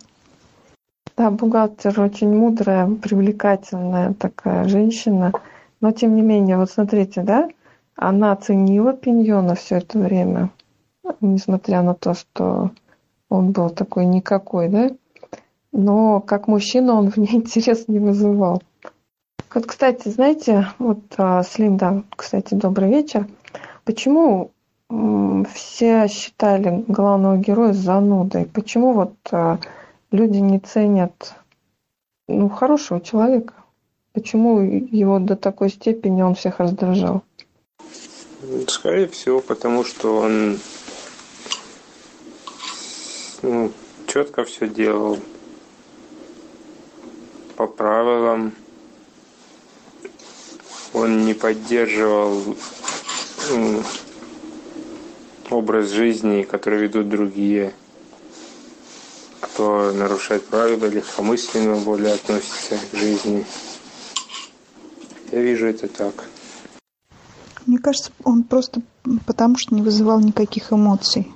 Да, 1.16 1.30
бухгалтер 1.30 2.00
очень 2.00 2.36
мудрая, 2.36 2.88
привлекательная 2.88 4.14
такая 4.14 4.66
женщина. 4.68 5.32
Но 5.80 5.92
тем 5.92 6.16
не 6.16 6.22
менее, 6.22 6.56
вот 6.56 6.70
смотрите, 6.70 7.22
да, 7.22 7.48
она 7.94 8.34
ценила 8.36 8.92
Пиньона 8.92 9.54
все 9.54 9.76
это 9.76 9.98
время, 9.98 10.50
несмотря 11.20 11.82
на 11.82 11.94
то, 11.94 12.14
что 12.14 12.70
он 13.28 13.52
был 13.52 13.70
такой 13.70 14.06
никакой, 14.06 14.68
да. 14.68 14.90
Но 15.72 16.20
как 16.20 16.48
мужчина 16.48 16.94
он 16.94 17.10
в 17.12 17.16
ней 17.16 17.34
интерес 17.34 17.88
не 17.88 17.98
вызывал. 17.98 18.62
Вот, 19.54 19.66
кстати, 19.66 20.08
знаете, 20.08 20.68
вот 20.78 20.98
а, 21.16 21.42
Слим, 21.44 21.76
да, 21.76 22.02
кстати, 22.16 22.54
добрый 22.54 22.90
вечер. 22.90 23.28
Почему 23.84 24.50
все 25.52 26.08
считали 26.08 26.84
главного 26.88 27.36
героя 27.36 27.72
занудой? 27.72 28.46
Почему 28.46 28.92
вот 28.92 29.14
а, 29.30 29.58
люди 30.10 30.38
не 30.38 30.58
ценят 30.58 31.34
ну, 32.26 32.48
хорошего 32.48 33.00
человека? 33.00 33.54
Почему 34.12 34.60
его 34.60 35.18
до 35.18 35.36
такой 35.36 35.70
степени 35.70 36.22
он 36.22 36.34
всех 36.34 36.60
раздражал? 36.60 37.22
Скорее 38.68 39.08
всего, 39.08 39.40
потому 39.40 39.84
что 39.84 40.16
он 40.18 40.58
ну, 43.44 43.72
четко 44.06 44.44
все 44.44 44.68
делал 44.68 45.18
по 47.56 47.66
правилам. 47.66 48.54
Он 50.94 51.26
не 51.26 51.34
поддерживал 51.34 52.56
образ 55.50 55.90
жизни, 55.90 56.42
который 56.42 56.80
ведут 56.80 57.08
другие, 57.08 57.74
кто 59.40 59.92
нарушает 59.92 60.46
правила, 60.46 60.86
легкомысленно 60.86 61.76
более 61.76 62.14
относится 62.14 62.78
к 62.78 62.96
жизни. 62.96 63.44
Я 65.32 65.42
вижу 65.42 65.66
это 65.66 65.88
так. 65.88 66.14
Мне 67.66 67.78
кажется, 67.78 68.12
он 68.24 68.44
просто 68.44 68.82
потому 69.26 69.58
что 69.58 69.74
не 69.74 69.82
вызывал 69.82 70.20
никаких 70.20 70.72
эмоций. 70.72 71.30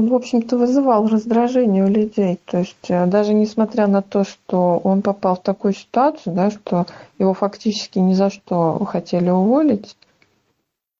Он, 0.00 0.08
в 0.08 0.14
общем-то, 0.14 0.56
вызывал 0.56 1.06
раздражение 1.08 1.84
у 1.84 1.88
людей. 1.88 2.40
То 2.46 2.60
есть 2.60 2.88
э, 2.88 3.04
даже 3.04 3.34
несмотря 3.34 3.86
на 3.86 4.00
то, 4.00 4.24
что 4.24 4.80
он 4.82 5.02
попал 5.02 5.36
в 5.36 5.42
такую 5.42 5.74
ситуацию, 5.74 6.34
да, 6.34 6.50
что 6.50 6.86
его 7.18 7.34
фактически 7.34 7.98
ни 7.98 8.14
за 8.14 8.30
что 8.30 8.82
хотели 8.86 9.28
уволить, 9.28 9.98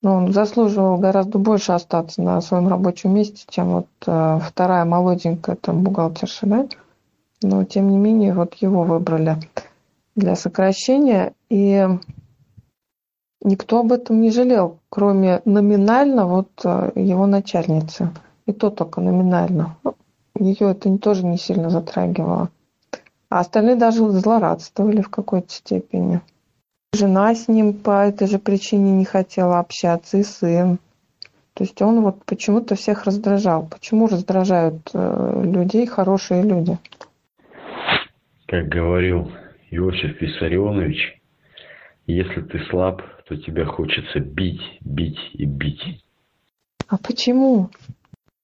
Но 0.02 0.16
он 0.16 0.35
заслуживал 0.35 0.99
гораздо 0.99 1.38
больше 1.38 1.73
остаться 1.73 2.21
на 2.21 2.42
своем 2.42 2.69
рабочем 2.69 3.14
месте, 3.14 3.42
чем 3.49 3.71
вот 3.71 3.87
э, 4.07 4.38
вторая 4.42 4.85
молоденькая 4.85 5.57
там 5.57 5.83
бухгалтерша, 5.83 6.47
да? 6.47 6.66
Но 7.40 7.64
тем 7.64 7.90
не 7.90 7.97
менее 7.97 8.35
вот 8.35 8.52
его 8.57 8.83
выбрали 8.83 9.37
для 10.14 10.37
сокращения, 10.37 11.33
и 11.49 11.88
никто 13.42 13.78
об 13.78 13.92
этом 13.92 14.21
не 14.21 14.30
жалел, 14.30 14.76
кроме 14.90 15.40
номинально 15.47 16.26
вот 16.26 16.50
э, 16.64 16.92
его 16.97 17.25
начальницы. 17.26 18.11
И 18.47 18.53
то 18.53 18.71
только 18.71 19.01
номинально. 19.01 19.77
Ее 20.39 20.71
это 20.71 20.97
тоже 20.99 21.25
не 21.25 21.39
сильно 21.39 21.71
затрагивало. 21.71 22.51
А 23.29 23.41
остальные 23.41 23.77
даже 23.77 24.09
злорадствовали 24.11 25.03
в 25.03 25.09
какой-то 25.09 25.51
степени. 25.51 26.21
Жена 26.93 27.35
с 27.35 27.47
ним 27.47 27.75
по 27.75 28.07
этой 28.07 28.27
же 28.27 28.39
причине 28.39 28.93
не 28.93 29.05
хотела 29.05 29.61
общаться, 29.61 30.19
и 30.19 30.25
сын. 30.25 30.79
То 31.55 31.65
есть 31.65 31.81
он 31.83 32.01
вот 32.01 32.25
почему-то 32.25 32.75
всех 32.75 33.05
раздражал. 33.05 33.69
Почему 33.69 34.07
раздражают 34.07 34.91
э, 34.95 35.43
людей 35.45 35.87
хорошие 35.87 36.43
люди? 36.43 36.79
Как 38.47 38.67
говорил 38.69 39.31
Иосиф 39.71 40.21
Виссарионович, 40.21 41.21
если 42.07 42.41
ты 42.41 42.59
слаб, 42.71 43.03
то 43.29 43.37
тебя 43.37 43.65
хочется 43.65 44.19
бить, 44.19 44.61
бить 44.81 45.19
и 45.35 45.45
бить. 45.45 46.03
А 46.89 46.99
почему? 46.99 47.71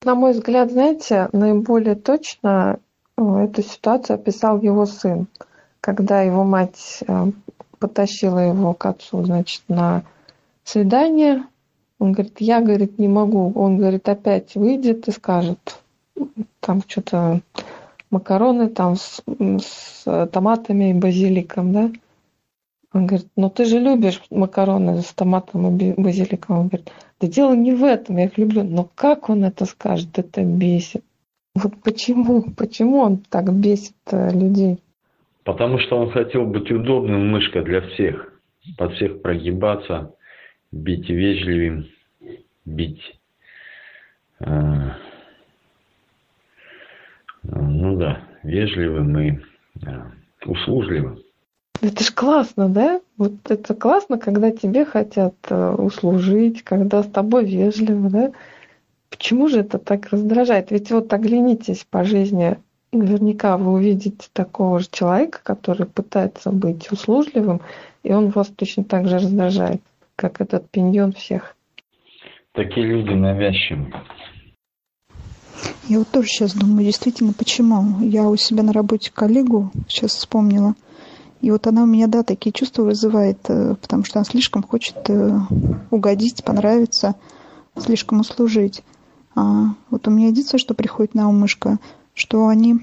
На 0.06 0.14
мой 0.14 0.34
взгляд, 0.34 0.70
знаете, 0.70 1.28
наиболее 1.32 1.96
точно 1.96 2.78
э, 3.16 3.22
эту 3.22 3.64
ситуацию 3.64 4.14
описал 4.14 4.62
его 4.62 4.86
сын, 4.86 5.26
когда 5.80 6.22
его 6.22 6.44
мать 6.44 7.02
э, 7.08 7.32
потащила 7.80 8.38
его 8.38 8.72
к 8.72 8.86
отцу, 8.86 9.24
значит, 9.24 9.62
на 9.66 10.04
свидание. 10.62 11.42
Он 11.98 12.12
говорит, 12.12 12.36
я, 12.38 12.60
говорит, 12.60 13.00
не 13.00 13.08
могу. 13.08 13.50
Он, 13.56 13.78
говорит, 13.78 14.08
опять 14.08 14.54
выйдет 14.54 15.08
и 15.08 15.10
скажет, 15.10 15.82
там 16.60 16.82
что-то 16.86 17.40
макароны 18.12 18.68
там 18.68 18.94
с, 18.94 19.20
с 19.26 20.28
томатами 20.28 20.90
и 20.90 20.94
базиликом, 20.94 21.72
да? 21.72 21.90
Он 22.92 23.08
говорит, 23.08 23.28
ну 23.34 23.50
ты 23.50 23.64
же 23.64 23.80
любишь 23.80 24.22
макароны 24.30 25.02
с 25.02 25.06
томатом 25.06 25.76
и 25.76 26.00
базиликом. 26.00 26.58
Он 26.58 26.68
говорит, 26.68 26.92
да 27.20 27.26
дело 27.28 27.54
не 27.54 27.74
в 27.74 27.84
этом, 27.84 28.18
я 28.18 28.26
их 28.26 28.36
люблю. 28.38 28.62
Но 28.62 28.88
как 28.94 29.28
он 29.28 29.44
это 29.44 29.64
скажет, 29.64 30.18
это 30.18 30.42
бесит. 30.42 31.02
Вот 31.54 31.72
почему, 31.82 32.52
почему 32.54 32.98
он 32.98 33.18
так 33.18 33.52
бесит 33.52 33.94
э, 34.10 34.30
людей? 34.32 34.78
Потому 35.44 35.78
что 35.78 35.98
он 35.98 36.10
хотел 36.10 36.44
быть 36.44 36.70
удобным 36.70 37.30
мышка 37.30 37.62
для 37.62 37.80
всех. 37.80 38.32
Под 38.76 38.92
всех 38.94 39.22
прогибаться, 39.22 40.14
бить 40.72 41.08
вежливым, 41.08 41.86
бить 42.64 43.00
э, 44.40 44.90
ну 47.42 47.96
да, 47.96 48.22
вежливым 48.42 49.18
и 49.18 49.30
э, 49.86 50.02
услужливым. 50.44 51.20
Это 51.80 52.04
ж 52.04 52.12
классно, 52.12 52.68
да? 52.68 53.00
Вот 53.18 53.32
это 53.48 53.74
классно, 53.74 54.18
когда 54.18 54.50
тебе 54.50 54.84
хотят 54.84 55.34
э, 55.48 55.74
услужить, 55.78 56.62
когда 56.62 57.02
с 57.02 57.06
тобой 57.06 57.46
вежливо, 57.46 58.10
да? 58.10 58.32
Почему 59.08 59.48
же 59.48 59.60
это 59.60 59.78
так 59.78 60.10
раздражает? 60.10 60.70
Ведь 60.70 60.90
вот 60.90 61.10
оглянитесь 61.12 61.86
по 61.88 62.04
жизни, 62.04 62.58
наверняка 62.92 63.56
вы 63.56 63.72
увидите 63.72 64.28
такого 64.32 64.80
же 64.80 64.88
человека, 64.90 65.40
который 65.42 65.86
пытается 65.86 66.50
быть 66.50 66.92
услужливым, 66.92 67.62
и 68.02 68.12
он 68.12 68.28
вас 68.28 68.48
точно 68.48 68.84
так 68.84 69.08
же 69.08 69.16
раздражает, 69.16 69.80
как 70.14 70.42
этот 70.42 70.68
пиньон 70.68 71.12
всех. 71.12 71.56
Такие 72.52 72.86
люди 72.86 73.12
навязчивы. 73.12 73.92
Я 75.88 76.00
вот 76.00 76.08
тоже 76.08 76.28
сейчас 76.28 76.54
думаю, 76.54 76.84
действительно, 76.84 77.32
почему? 77.32 78.00
Я 78.00 78.28
у 78.28 78.36
себя 78.36 78.62
на 78.62 78.72
работе 78.72 79.10
коллегу 79.12 79.70
сейчас 79.88 80.12
вспомнила. 80.12 80.74
И 81.40 81.50
вот 81.50 81.66
она 81.66 81.82
у 81.82 81.86
меня, 81.86 82.06
да, 82.06 82.22
такие 82.22 82.52
чувства 82.52 82.82
вызывает, 82.82 83.38
э, 83.48 83.74
потому 83.74 84.04
что 84.04 84.18
она 84.18 84.24
слишком 84.24 84.62
хочет 84.62 84.96
э, 85.08 85.38
угодить, 85.90 86.44
понравиться, 86.44 87.14
слишком 87.78 88.20
услужить. 88.20 88.82
А 89.34 89.74
вот 89.90 90.08
у 90.08 90.10
меня 90.10 90.28
единственное, 90.28 90.60
что 90.60 90.74
приходит 90.74 91.14
на 91.14 91.28
ум 91.28 91.40
мышка, 91.40 91.78
что 92.14 92.48
они 92.48 92.80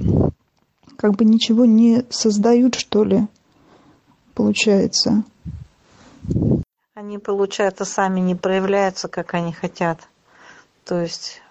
как 0.98 1.16
бы 1.16 1.26
ничего 1.26 1.66
не 1.66 2.06
создают, 2.10 2.76
что 2.76 3.04
ли, 3.04 3.28
получается. 4.36 5.24
Они, 6.94 7.18
получается, 7.18 7.86
сами 7.86 8.20
не 8.20 8.36
проявляются, 8.36 9.08
как 9.08 9.34
они 9.34 9.52
хотят. 9.52 10.08
То 10.86 11.02
есть 11.02 11.42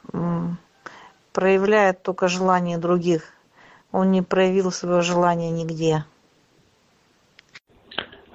проявляет 1.32 2.02
только 2.02 2.28
желание 2.28 2.78
других. 2.78 3.24
Он 3.90 4.10
не 4.10 4.22
проявил 4.22 4.70
свое 4.70 5.02
желание 5.02 5.50
нигде. 5.50 6.04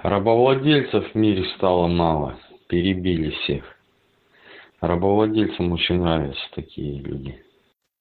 Рабовладельцев 0.03 1.11
в 1.11 1.15
мире 1.15 1.45
стало 1.57 1.87
мало. 1.87 2.35
Перебили 2.67 3.31
всех. 3.31 3.63
Рабовладельцам 4.79 5.71
очень 5.71 5.99
нравятся 6.01 6.41
такие 6.53 6.99
люди. 6.99 7.39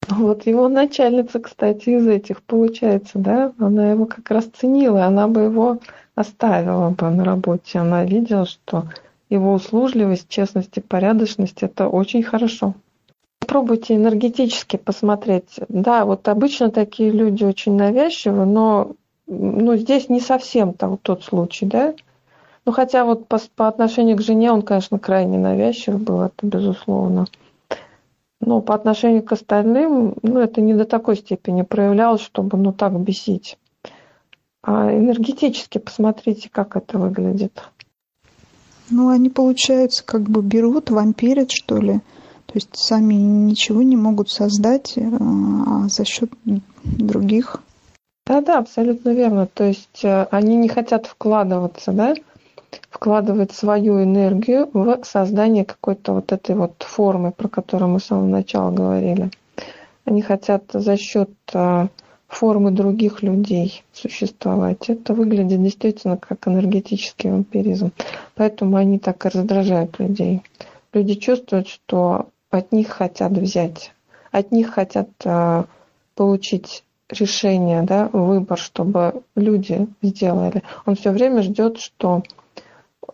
Вот 0.09 0.47
его 0.47 0.69
начальница, 0.69 1.41
кстати, 1.41 1.91
из 1.91 2.07
этих 2.07 2.43
получается, 2.43 3.19
да? 3.19 3.53
Она 3.59 3.91
его 3.91 4.07
как 4.07 4.31
раз 4.31 4.45
ценила, 4.45 5.05
она 5.05 5.27
бы 5.27 5.43
его 5.43 5.79
оставила 6.15 6.91
бы 6.91 7.11
на 7.11 7.25
работе. 7.25 7.79
Она 7.79 8.05
видела, 8.05 8.47
что 8.47 8.85
его 9.31 9.55
услужливость, 9.55 10.29
честность 10.29 10.77
и 10.77 10.81
порядочность– 10.81 11.59
это 11.63 11.89
очень 11.89 12.23
хорошо. 12.23 12.75
Попробуйте 13.41 13.95
энергетически 13.95 14.77
посмотреть. 14.77 15.61
Да, 15.69 16.05
вот 16.05 16.29
обычно 16.29 16.71
такие 16.71 17.11
люди 17.11 17.45
очень 17.45 17.75
навязчивы, 17.75 18.45
но 18.45 18.93
ну, 19.27 19.77
здесь 19.77 20.09
не 20.09 20.21
совсем 20.21 20.73
там 20.73 20.99
тот 20.99 21.25
случай, 21.25 21.67
да? 21.67 21.95
Ну, 22.65 22.73
хотя 22.73 23.05
вот 23.05 23.27
по, 23.29 23.41
по 23.55 23.69
отношению 23.69 24.17
к 24.17 24.23
жене 24.23 24.51
он, 24.53 24.63
конечно, 24.63 24.99
крайне 24.99 25.39
навязчив 25.39 26.01
был, 26.01 26.23
это 26.23 26.47
безусловно. 26.47 27.27
Но 28.41 28.61
по 28.61 28.75
отношению 28.75 29.23
к 29.23 29.33
остальным, 29.33 30.15
ну, 30.23 30.41
это 30.41 30.61
не 30.61 30.75
до 30.75 30.85
такой 30.85 31.17
степени 31.17 31.63
проявлялось, 31.63 32.21
чтобы, 32.21 32.59
ну, 32.59 32.73
так 32.73 32.93
бесить. 32.99 33.59
А 34.63 34.93
энергетически 34.93 35.79
посмотрите, 35.79 36.49
как 36.51 36.77
это 36.77 36.99
выглядит. 36.99 37.63
Ну, 38.91 39.09
они, 39.09 39.31
получается, 39.31 40.05
как 40.05 40.23
бы 40.23 40.43
берут, 40.43 40.91
вампирят, 40.91 41.51
что 41.51 41.79
ли. 41.79 42.01
То 42.47 42.53
есть 42.55 42.71
сами 42.73 43.15
ничего 43.15 43.83
не 43.83 43.97
могут 43.97 44.31
создать, 44.31 44.97
э, 44.97 45.03
а 45.05 45.89
за 45.89 46.05
счет 46.05 46.31
других. 46.85 47.61
Да-да, 48.27 48.59
абсолютно 48.59 49.11
верно. 49.11 49.47
То 49.47 49.65
есть 49.65 50.05
э, 50.05 50.27
они 50.33 50.57
не 50.57 50.69
хотят 50.69 51.07
вкладываться, 51.07 51.93
да, 51.93 52.15
вкладывать 52.91 53.53
свою 53.53 54.03
энергию 54.03 54.69
в 54.73 54.99
создание 55.05 55.65
какой-то 55.65 56.13
вот 56.13 56.33
этой 56.33 56.57
вот 56.57 56.75
формы, 56.81 57.31
про 57.31 57.49
которую 57.49 57.91
мы 57.93 58.01
с 58.01 58.07
самого 58.07 58.27
начала 58.27 58.73
говорили. 58.73 59.31
Они 60.05 60.23
хотят 60.23 60.65
за 60.73 60.97
счет 60.97 61.31
э, 61.53 61.87
формы 62.27 62.73
других 62.73 63.23
людей 63.23 63.85
существовать. 63.93 64.89
Это 64.89 65.15
выглядит 65.15 65.63
действительно 65.63 66.17
как 66.17 66.49
энергетический 66.49 67.31
вампиризм. 67.31 67.93
Поэтому 68.35 68.77
они 68.77 68.99
так 68.99 69.25
и 69.25 69.29
раздражают 69.29 70.01
людей. 70.01 70.43
Люди 70.93 71.15
чувствуют, 71.15 71.69
что 71.69 72.27
от 72.51 72.73
них 72.73 72.89
хотят 72.89 73.33
взять, 73.33 73.93
от 74.33 74.51
них 74.51 74.73
хотят 74.75 75.11
э, 75.25 75.65
получить 76.17 76.83
решение, 77.11 77.83
да, 77.83 78.09
выбор, 78.13 78.59
чтобы 78.59 79.23
люди 79.35 79.87
сделали. 80.03 80.63
Он 80.85 80.97
все 80.97 81.11
время 81.11 81.43
ждет, 81.43 81.79
что 81.79 82.23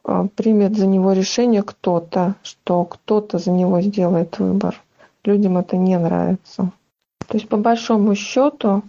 э, 0.05 0.29
примет 0.35 0.77
за 0.77 0.87
него 0.87 1.13
решение 1.13 1.63
кто-то, 1.63 2.37
что 2.43 2.85
кто-то 2.85 3.39
за 3.39 3.51
него 3.51 3.81
сделает 3.81 4.39
выбор. 4.39 4.81
Людям 5.25 5.59
это 5.59 5.77
не 5.77 5.99
нравится. 5.99 6.73
То 7.27 7.37
есть 7.37 7.49
по 7.49 7.57
большому 7.57 8.15
счету 8.15 8.83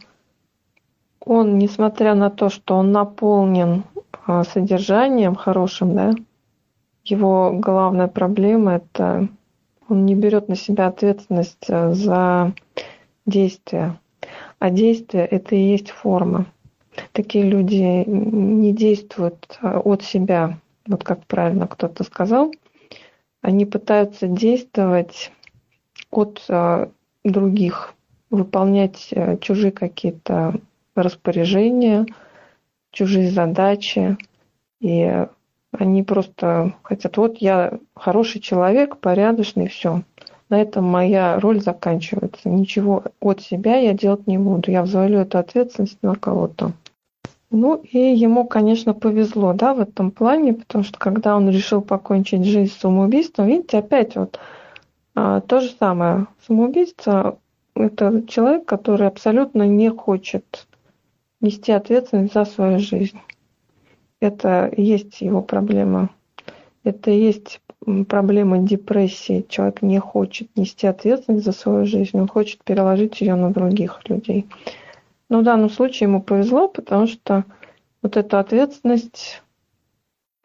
он, 1.19 1.57
несмотря 1.57 2.15
на 2.15 2.29
то, 2.29 2.49
что 2.49 2.75
он 2.75 2.91
наполнен 2.91 3.83
э, 4.27 4.43
содержанием 4.43 5.35
хорошим, 5.35 5.95
да, 5.95 6.13
его 7.03 7.51
главная 7.53 8.07
проблема 8.07 8.75
это 8.75 9.27
он 9.89 10.05
не 10.05 10.15
берет 10.15 10.47
на 10.47 10.55
себя 10.55 10.87
ответственность 10.87 11.65
э, 11.67 11.93
за 11.93 12.53
действия. 13.25 13.99
А 14.63 14.69
действия– 14.69 15.25
это 15.29 15.55
и 15.55 15.71
есть 15.71 15.89
форма. 15.89 16.45
Такие 17.11 17.43
люди 17.43 18.05
не 18.07 18.71
действуют 18.71 19.59
э, 19.61 19.77
от 19.77 20.03
себя, 20.03 20.57
вот 20.87 21.03
как 21.03 21.25
правильно 21.25 21.67
кто-то 21.67 22.05
сказал. 22.05 22.53
Они 23.41 23.65
пытаются 23.65 24.25
действовать 24.29 25.33
от 26.11 26.45
э, 26.47 26.87
других, 27.25 27.93
выполнять 28.29 29.13
чужие 29.41 29.73
какие-то 29.73 30.61
распоряжения, 30.95 32.05
чужие 32.93 33.31
задачи. 33.31 34.15
И 34.79 35.27
Они 35.77 36.03
просто 36.03 36.73
хотят, 36.83 37.17
вот 37.17 37.39
я 37.39 37.79
хороший 37.95 38.39
человек, 38.39 38.95
порядочный, 38.95 39.67
все. 39.67 40.03
На 40.53 40.61
этом 40.61 40.85
моя 40.85 41.39
роль 41.39 41.61
заканчивается. 41.61 42.47
Ничего 42.47 43.05
от 43.19 43.41
себя 43.41 43.77
я 43.77 43.93
делать 43.93 44.27
не 44.27 44.37
буду. 44.37 44.69
Я 44.69 44.83
взвалю 44.83 45.17
эту 45.17 45.39
ответственность 45.39 45.97
на 46.03 46.13
кого-то. 46.13 46.73
Ну 47.49 47.77
и 47.77 47.97
ему, 47.97 48.45
конечно, 48.45 48.93
повезло, 48.93 49.53
да, 49.53 49.73
в 49.73 49.79
этом 49.79 50.11
плане, 50.11 50.53
потому 50.53 50.83
что 50.83 50.99
когда 50.99 51.35
он 51.35 51.49
решил 51.49 51.81
покончить 51.81 52.45
жизнь 52.45 52.71
самоубийством, 52.71 53.47
видите, 53.47 53.79
опять 53.79 54.15
вот 54.15 54.39
а, 55.15 55.41
то 55.41 55.59
же 55.59 55.71
самое. 55.79 56.27
Самоубийство– 56.45 57.39
это 57.75 58.21
человек, 58.27 58.65
который 58.65 59.07
абсолютно 59.07 59.63
не 59.63 59.89
хочет 59.89 60.67
нести 61.41 61.71
ответственность 61.71 62.35
за 62.35 62.45
свою 62.45 62.77
жизнь. 62.77 63.19
Это 64.19 64.67
и 64.67 64.83
есть 64.83 65.19
его 65.19 65.41
проблема. 65.41 66.11
Это 66.83 67.09
и 67.09 67.19
есть 67.19 67.59
проблема 68.07 68.59
депрессии. 68.59 69.45
Человек 69.49 69.81
не 69.81 69.99
хочет 69.99 70.55
нести 70.55 70.87
ответственность 70.87 71.45
за 71.45 71.51
свою 71.51 71.85
жизнь, 71.85 72.19
он 72.19 72.27
хочет 72.27 72.63
переложить 72.63 73.21
ее 73.21 73.35
на 73.35 73.51
других 73.51 74.01
людей. 74.07 74.47
Но 75.29 75.39
в 75.39 75.43
данном 75.43 75.69
случае 75.69 76.09
ему 76.09 76.21
повезло, 76.21 76.67
потому 76.67 77.07
что 77.07 77.43
вот 78.01 78.17
эту 78.17 78.37
ответственность 78.37 79.41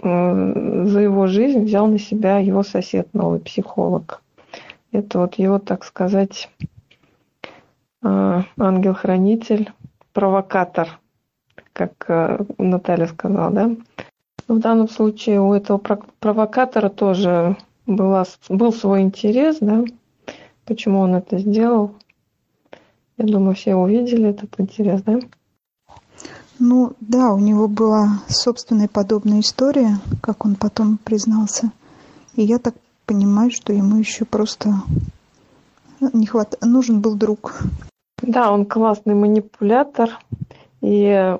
э, 0.03 0.85
за 0.87 1.01
его 1.01 1.27
жизнь 1.27 1.65
взял 1.65 1.87
на 1.87 1.99
себя 1.99 2.39
его 2.39 2.63
сосед, 2.63 3.09
новый 3.13 3.41
психолог. 3.41 4.23
Это 4.93 5.19
вот 5.19 5.35
его, 5.35 5.59
так 5.59 5.85
сказать, 5.85 6.51
э, 8.03 8.43
ангел-хранитель, 8.57 9.73
провокатор, 10.13 11.01
как 11.73 11.93
э, 12.09 12.45
Наталья 12.59 13.07
сказала, 13.07 13.51
да? 13.51 13.71
В 14.49 14.59
данном 14.59 14.89
случае 14.89 15.41
у 15.43 15.53
этого 15.53 15.79
провокатора 15.79 16.89
тоже 16.89 17.57
была, 17.87 18.25
был 18.49 18.73
свой 18.73 19.03
интерес, 19.03 19.59
да, 19.61 19.85
почему 20.65 21.01
он 21.01 21.15
это 21.15 21.39
сделал. 21.39 21.95
Я 23.19 23.27
думаю, 23.27 23.55
все 23.55 23.75
увидели 23.75 24.31
этот 24.31 24.59
интерес, 24.59 25.03
да? 25.03 25.21
Ну 26.59 26.95
да, 27.01 27.35
у 27.35 27.39
него 27.39 27.69
была 27.69 28.21
собственная 28.29 28.89
подобная 28.89 29.41
история, 29.41 29.99
как 30.23 30.45
он 30.45 30.55
потом 30.55 30.97
признался. 30.97 31.71
И 32.35 32.43
я 32.43 32.59
так 32.59 32.75
понимаю, 33.05 33.51
что 33.51 33.73
ему 33.73 33.97
еще 33.97 34.25
просто 34.25 34.75
не 36.01 36.27
хват... 36.27 36.57
нужен 36.63 37.01
был 37.01 37.17
друг. 37.17 37.61
Да, 38.23 38.51
он 38.51 38.65
классный 38.65 39.15
манипулятор. 39.15 40.19
И 40.81 41.37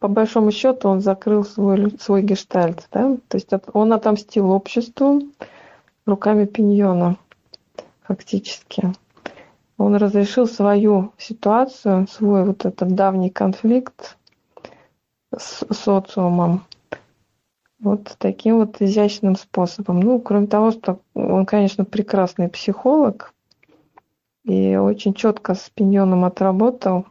по 0.00 0.08
большому 0.08 0.50
счету 0.50 0.88
он 0.88 1.00
закрыл 1.00 1.44
свой, 1.44 1.96
свой 2.00 2.22
гештальт, 2.22 2.88
да, 2.90 3.16
то 3.28 3.36
есть 3.36 3.50
он 3.72 3.92
отомстил 3.92 4.50
обществу 4.50 5.20
руками 6.06 6.46
пиньона, 6.46 7.16
фактически. 8.02 8.92
Он 9.76 9.94
разрешил 9.96 10.46
свою 10.46 11.12
ситуацию, 11.16 12.06
свой 12.08 12.44
вот 12.44 12.64
этот 12.64 12.94
давний 12.94 13.30
конфликт 13.30 14.16
с 15.36 15.64
социумом 15.74 16.64
вот 17.78 18.14
таким 18.18 18.58
вот 18.58 18.80
изящным 18.80 19.36
способом. 19.36 20.00
Ну, 20.00 20.20
кроме 20.20 20.46
того, 20.46 20.70
что 20.70 21.00
он, 21.14 21.46
конечно, 21.46 21.84
прекрасный 21.84 22.48
психолог 22.48 23.32
и 24.44 24.76
очень 24.76 25.14
четко 25.14 25.54
с 25.54 25.70
пиньоном 25.70 26.24
отработал 26.24 27.06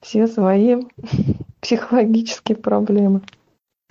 все 0.00 0.26
свои 0.26 0.82
психологические 1.60 2.56
проблемы. 2.56 3.22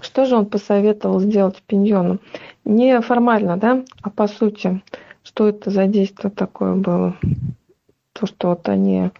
Что 0.01 0.25
же 0.25 0.35
он 0.35 0.45
посоветовал 0.45 1.19
сделать 1.19 1.61
Пиньону? 1.63 2.19
Не 2.65 3.01
формально, 3.01 3.57
да, 3.57 3.83
а 4.01 4.09
по 4.09 4.27
сути, 4.27 4.81
что 5.23 5.49
это 5.49 5.69
за 5.69 5.87
действие 5.87 6.31
такое 6.31 6.75
было? 6.75 7.15
То, 8.13 8.25
что 8.25 8.49
вот 8.49 8.67
они 8.69 9.11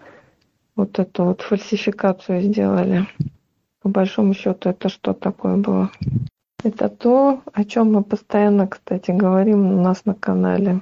вот 0.76 0.98
эту 0.98 1.26
вот 1.26 1.42
фальсификацию 1.42 2.42
сделали. 2.42 3.06
По 3.82 3.90
большому 3.90 4.34
счету, 4.34 4.70
это 4.70 4.90
что 4.90 5.14
такое 5.14 5.58
было? 5.58 5.92
Это 6.64 6.90
то, 6.90 7.42
о 7.54 7.64
чем 7.64 7.94
мы 7.94 8.04
постоянно, 8.04 8.68
кстати, 8.68 9.12
говорим 9.12 9.80
у 9.80 9.82
нас 9.82 10.06
на 10.06 10.14
канале. 10.14 10.82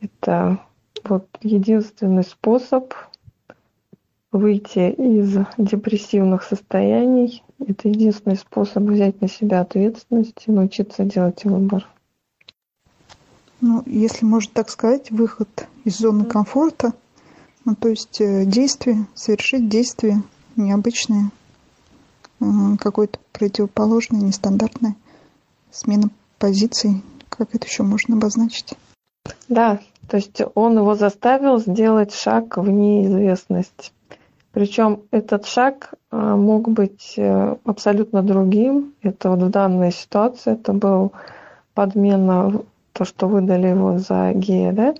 Это 0.00 0.58
вот 1.04 1.26
единственный 1.40 2.24
способ 2.24 2.92
выйти 4.32 4.90
из 4.90 5.36
депрессивных 5.56 6.42
состояний. 6.42 7.42
Это 7.66 7.88
единственный 7.88 8.36
способ 8.36 8.84
взять 8.84 9.20
на 9.20 9.28
себя 9.28 9.60
ответственность 9.60 10.44
и 10.46 10.52
научиться 10.52 11.04
делать 11.04 11.44
выбор. 11.44 11.86
Ну, 13.60 13.82
если 13.86 14.24
можно 14.24 14.52
так 14.54 14.68
сказать, 14.68 15.10
выход 15.10 15.48
из 15.84 15.98
зоны 15.98 16.24
комфорта, 16.24 16.92
ну, 17.64 17.74
то 17.74 17.88
есть 17.88 18.20
э, 18.20 18.44
действие, 18.44 19.06
совершить 19.14 19.68
действие 19.68 20.22
необычное, 20.54 21.30
какое-то 22.78 23.18
противоположное, 23.32 24.20
нестандартное, 24.20 24.94
смена 25.70 26.10
позиций, 26.38 27.02
как 27.28 27.54
это 27.54 27.66
еще 27.66 27.82
можно 27.82 28.16
обозначить? 28.16 28.74
Да, 29.48 29.80
то 30.08 30.16
есть 30.16 30.40
он 30.54 30.78
его 30.78 30.94
заставил 30.94 31.58
сделать 31.58 32.14
шаг 32.14 32.56
в 32.56 32.68
неизвестность. 32.68 33.92
Причем 34.52 35.02
этот 35.10 35.46
шаг 35.46 35.94
а, 36.10 36.36
мог 36.36 36.68
быть 36.68 37.14
э, 37.16 37.56
абсолютно 37.64 38.22
другим. 38.22 38.94
Это 39.02 39.30
вот 39.30 39.42
в 39.42 39.50
данной 39.50 39.92
ситуации 39.92 40.54
это 40.54 40.72
был 40.72 41.12
подмена, 41.74 42.62
то, 42.92 43.04
что 43.04 43.28
выдали 43.28 43.68
его 43.68 43.98
за 43.98 44.32
гея, 44.32 44.72
да? 44.72 44.94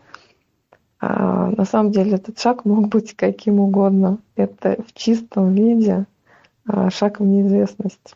А 1.00 1.50
на 1.50 1.64
самом 1.64 1.92
деле 1.92 2.16
этот 2.16 2.38
шаг 2.38 2.64
мог 2.64 2.88
быть 2.88 3.14
каким 3.16 3.60
угодно. 3.60 4.18
Это 4.36 4.76
в 4.86 4.92
чистом 4.92 5.52
виде 5.54 6.06
а, 6.66 6.90
шаг 6.90 7.18
в 7.18 7.24
неизвестность. 7.24 8.14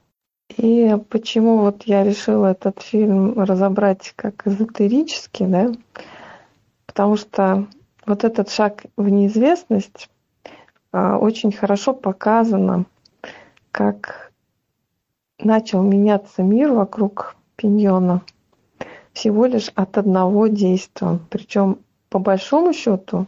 И 0.56 0.96
почему 1.08 1.58
вот 1.58 1.84
я 1.84 2.04
решила 2.04 2.52
этот 2.52 2.82
фильм 2.82 3.40
разобрать 3.40 4.12
как 4.16 4.46
эзотерический, 4.46 5.46
да? 5.46 5.72
Потому 6.86 7.16
что 7.16 7.66
вот 8.06 8.24
этот 8.24 8.50
шаг 8.50 8.84
в 8.96 9.08
неизвестность 9.08 10.10
очень 10.92 11.52
хорошо 11.52 11.94
показано, 11.94 12.84
как 13.70 14.32
начал 15.38 15.82
меняться 15.82 16.42
мир 16.42 16.72
вокруг 16.72 17.36
пиньона 17.56 18.22
всего 19.12 19.46
лишь 19.46 19.70
от 19.74 19.98
одного 19.98 20.46
действия. 20.46 21.18
Причем, 21.30 21.78
по 22.08 22.18
большому 22.18 22.72
счету, 22.72 23.26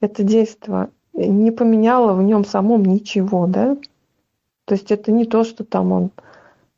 это 0.00 0.22
действие 0.22 0.88
не 1.12 1.50
поменяло 1.50 2.12
в 2.12 2.22
нем 2.22 2.44
самом 2.44 2.84
ничего, 2.84 3.46
да? 3.46 3.76
То 4.64 4.74
есть 4.74 4.90
это 4.90 5.12
не 5.12 5.24
то, 5.24 5.44
что 5.44 5.64
там 5.64 5.92
он 5.92 6.10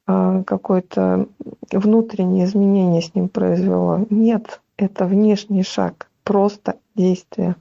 а, 0.06 0.42
какое-то 0.44 1.26
внутреннее 1.72 2.44
изменение 2.44 3.02
с 3.02 3.14
ним 3.14 3.28
произвело. 3.28 4.06
Нет, 4.10 4.60
это 4.76 5.06
внешний 5.06 5.62
шаг, 5.62 6.08
просто 6.22 6.76
действие. 6.94 7.56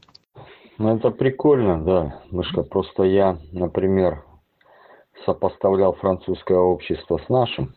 Ну, 0.79 0.95
это 0.95 1.09
прикольно, 1.09 1.83
да, 1.83 2.21
Мышка. 2.29 2.61
Просто 2.61 3.03
я, 3.03 3.39
например, 3.51 4.23
сопоставлял 5.25 5.93
французское 5.93 6.59
общество 6.59 7.17
с 7.17 7.29
нашим. 7.29 7.73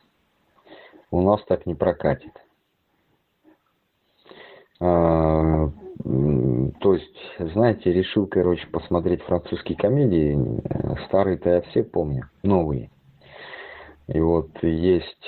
У 1.10 1.22
нас 1.22 1.42
так 1.44 1.64
не 1.64 1.74
прокатит. 1.74 2.32
А, 4.80 5.70
то 6.80 6.94
есть, 6.94 7.16
знаете, 7.38 7.90
решил, 7.92 8.26
короче, 8.26 8.66
посмотреть 8.66 9.22
французские 9.22 9.78
комедии. 9.78 10.38
Старые-то 11.06 11.48
я 11.48 11.62
все 11.62 11.82
помню, 11.82 12.28
новые. 12.42 12.90
И 14.08 14.20
вот 14.20 14.50
есть 14.62 15.26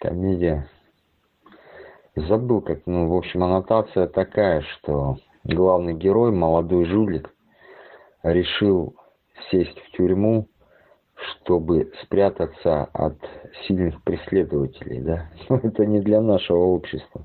комедия, 0.00 0.68
забыл 2.14 2.60
как, 2.60 2.80
ну, 2.86 3.08
в 3.08 3.16
общем, 3.16 3.42
аннотация 3.42 4.06
такая, 4.06 4.60
что 4.60 5.16
главный 5.54 5.94
герой, 5.94 6.32
молодой 6.32 6.84
жулик, 6.86 7.30
решил 8.22 8.96
сесть 9.50 9.78
в 9.78 9.96
тюрьму, 9.96 10.48
чтобы 11.14 11.92
спрятаться 12.02 12.84
от 12.92 13.16
сильных 13.66 14.02
преследователей, 14.02 15.00
да. 15.00 15.30
Но 15.48 15.56
ну, 15.62 15.68
это 15.68 15.86
не 15.86 16.00
для 16.00 16.20
нашего 16.20 16.64
общества. 16.64 17.22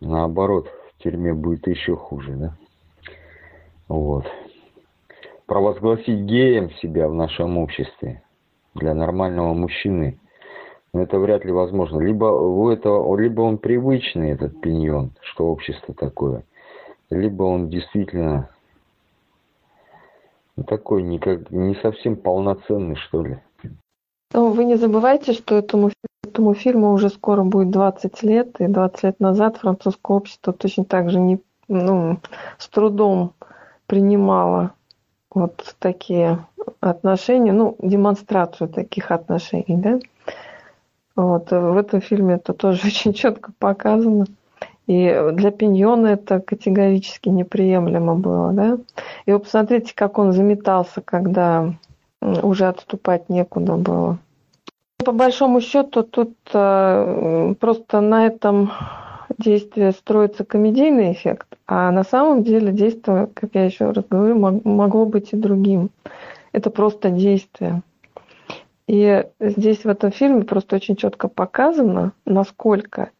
Наоборот, 0.00 0.68
в 0.68 1.02
тюрьме 1.02 1.32
будет 1.32 1.66
еще 1.66 1.96
хуже, 1.96 2.32
да. 2.32 2.56
Вот. 3.88 4.26
Провозгласить 5.46 6.20
геем 6.20 6.70
себя 6.72 7.08
в 7.08 7.14
нашем 7.14 7.58
обществе 7.58 8.22
для 8.74 8.94
нормального 8.94 9.52
мужчины, 9.54 10.18
ну, 10.92 11.02
это 11.02 11.18
вряд 11.18 11.44
ли 11.44 11.52
возможно. 11.52 12.00
Либо, 12.00 12.24
у 12.26 12.70
этого, 12.70 13.16
либо 13.16 13.42
он 13.42 13.58
привычный, 13.58 14.30
этот 14.30 14.60
пиньон, 14.60 15.12
что 15.20 15.46
общество 15.46 15.94
такое– 15.94 16.44
либо 17.10 17.44
он 17.44 17.68
действительно 17.68 18.48
такой 20.66 21.02
никак, 21.02 21.50
не 21.50 21.74
совсем 21.76 22.16
полноценный, 22.16 22.96
что 22.96 23.24
ли. 23.24 23.38
Но 24.32 24.50
вы 24.50 24.64
не 24.64 24.76
забывайте, 24.76 25.32
что 25.32 25.56
этому 25.56 25.90
этому 26.34 26.54
фильму 26.54 26.92
уже 26.92 27.10
скоро 27.10 27.44
будет 27.44 27.70
20 27.70 28.22
лет, 28.24 28.60
и 28.60 28.66
20 28.66 29.04
лет 29.04 29.20
назад 29.20 29.58
французское 29.58 30.16
общество 30.16 30.52
точно 30.52 30.84
так 30.84 31.10
же 31.10 31.20
не, 31.20 31.38
ну, 31.68 32.18
с 32.58 32.68
трудом 32.68 33.34
принимало 33.86 34.72
вот 35.32 35.76
такие 35.78 36.44
отношения, 36.80 37.52
ну, 37.52 37.76
демонстрацию 37.78 38.68
таких 38.68 39.12
отношений, 39.12 39.76
да. 39.76 40.00
Вот, 41.14 41.50
в 41.52 41.76
этом 41.76 42.00
фильме 42.00 42.34
это 42.34 42.52
тоже 42.52 42.80
очень 42.86 43.12
четко 43.12 43.52
показано. 43.58 44.26
И 44.86 45.30
для 45.32 45.50
Пиньона 45.50 46.08
это 46.08 46.40
категорически 46.40 47.30
неприемлемо 47.30 48.14
было, 48.14 48.52
да. 48.52 48.78
И 49.24 49.32
вы 49.32 49.38
посмотрите, 49.38 49.94
как 49.94 50.18
он 50.18 50.32
заметался, 50.32 51.00
когда 51.00 51.74
уже 52.20 52.66
отступать 52.66 53.28
некуда 53.28 53.76
было. 53.76 54.18
По 55.04 55.12
большому 55.12 55.60
счету 55.60 56.02
тут 56.02 56.34
э, 56.52 57.54
просто 57.60 58.00
на 58.00 58.26
этом 58.26 58.72
действие 59.38 59.92
строится 59.92 60.44
комедийный 60.44 61.12
эффект, 61.12 61.46
а 61.66 61.90
на 61.90 62.04
самом 62.04 62.42
деле 62.42 62.72
действие, 62.72 63.28
как 63.34 63.50
я 63.54 63.64
еще 63.64 63.90
раз 63.90 64.04
говорю, 64.08 64.38
могло 64.38 65.04
быть 65.06 65.32
и 65.32 65.36
другим. 65.36 65.90
Это 66.52 66.70
просто 66.70 67.10
действие. 67.10 67.82
И 68.86 69.24
здесь 69.40 69.84
в 69.84 69.88
этом 69.88 70.12
фильме 70.12 70.42
просто 70.42 70.76
очень 70.76 70.96
четко 70.96 71.28
показано, 71.28 72.12
насколько 72.24 73.10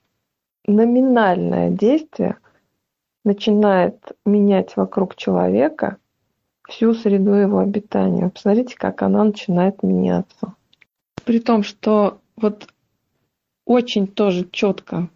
номинальное 0.67 1.71
действие 1.71 2.37
начинает 3.25 3.97
менять 4.25 4.77
вокруг 4.77 5.17
человека 5.17 5.99
всю 6.69 6.95
среду 6.95 7.33
его 7.33 7.59
обитания. 7.59 8.29
Посмотрите, 8.29 8.77
как 8.77 9.03
она 9.03 9.25
начинает 9.25 9.83
меняться. 9.83 10.55
При 11.25 11.41
том, 11.41 11.63
что 11.63 12.19
вот 12.37 12.69
очень 13.67 14.07
тоже 14.07 14.47
четко 14.51 15.09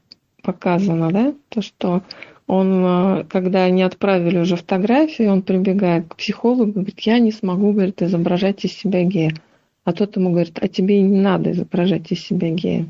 показано, 0.42 1.10
да, 1.10 1.34
то, 1.48 1.60
что 1.60 2.02
он, 2.46 2.84
э, 2.84 3.24
когда 3.28 3.64
они 3.64 3.82
отправили 3.82 4.38
уже 4.38 4.56
фотографии, 4.56 5.26
он 5.26 5.42
прибегает 5.42 6.08
к 6.08 6.16
психологу, 6.16 6.72
говорит, 6.72 7.00
я 7.00 7.18
не 7.18 7.30
смогу, 7.30 7.72
говорит, 7.72 8.00
изображать 8.00 8.64
из 8.64 8.72
себя 8.72 9.04
гея. 9.04 9.34
А 9.84 9.92
тот 9.92 10.16
ему 10.16 10.30
говорит, 10.30 10.58
а 10.60 10.68
тебе 10.68 11.00
и 11.00 11.02
не 11.02 11.20
надо 11.20 11.50
изображать 11.50 12.10
из 12.10 12.20
себя 12.24 12.50
гея. 12.50 12.86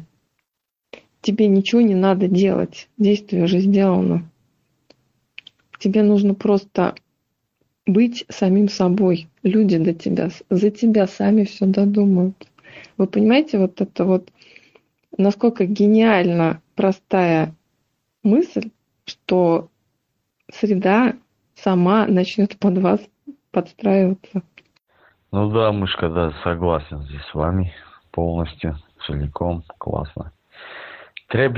Тебе 1.29 1.47
ничего 1.47 1.83
не 1.83 1.95
надо 1.95 2.27
делать, 2.27 2.89
действие 2.97 3.45
уже 3.45 3.59
сделано. 3.59 4.31
Тебе 5.79 6.03
нужно 6.03 6.33
просто 6.33 6.95
быть 7.87 8.25
самим 8.31 8.71
собой. 8.71 9.29
Люди 9.43 9.77
до 9.77 9.93
тебя, 9.93 10.31
за 10.49 10.71
тебя 10.71 11.07
сами 11.07 11.45
все 11.45 11.67
додумают. 11.67 12.49
Вы 12.97 13.07
понимаете, 13.07 13.59
вот 13.59 13.79
это 13.83 14.07
вот, 14.07 14.31
насколько 15.19 15.67
гениально 15.67 16.63
простая 16.75 17.55
мысль, 18.23 18.71
что 19.05 19.69
среда 20.51 21.15
сама 21.57 22.07
начнет 22.07 22.59
под 22.59 22.79
вас 22.79 23.01
подстраиваться. 23.51 24.41
Ну 25.31 25.51
да, 25.51 25.73
мышка, 25.73 26.09
да, 26.09 26.33
согласен 26.43 27.03
здесь 27.03 27.21
с 27.31 27.35
вами 27.35 27.75
полностью, 28.13 28.79
целиком, 29.07 29.63
классно. 29.77 30.33
Très 31.29 31.51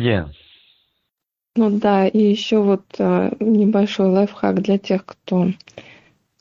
Ну 1.57 1.71
да, 1.71 2.07
и 2.09 2.19
еще 2.19 2.61
вот 2.61 2.85
а, 2.99 3.31
небольшой 3.39 4.09
лайфхак 4.09 4.63
для 4.63 4.79
тех, 4.79 5.05
кто 5.05 5.49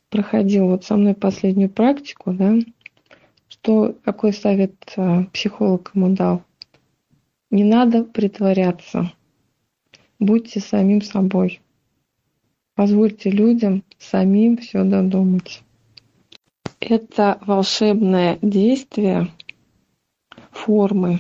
проходил 0.09 0.67
вот 0.67 0.83
со 0.83 0.95
мной 0.95 1.13
последнюю 1.13 1.69
практику, 1.69 2.33
да, 2.33 2.55
что 3.47 3.95
какой 4.03 4.33
совет 4.33 4.73
а, 4.97 5.25
психолог 5.25 5.91
ему 5.93 6.09
дал? 6.15 6.43
Не 7.51 7.63
надо 7.63 8.03
притворяться. 8.03 9.11
Будьте 10.19 10.59
самим 10.59 11.01
собой. 11.01 11.61
Позвольте 12.75 13.29
людям 13.29 13.83
самим 13.97 14.57
все 14.57 14.83
додумать. 14.83 15.61
Это 16.79 17.37
волшебное 17.41 18.39
действие 18.41 19.27
формы. 20.51 21.19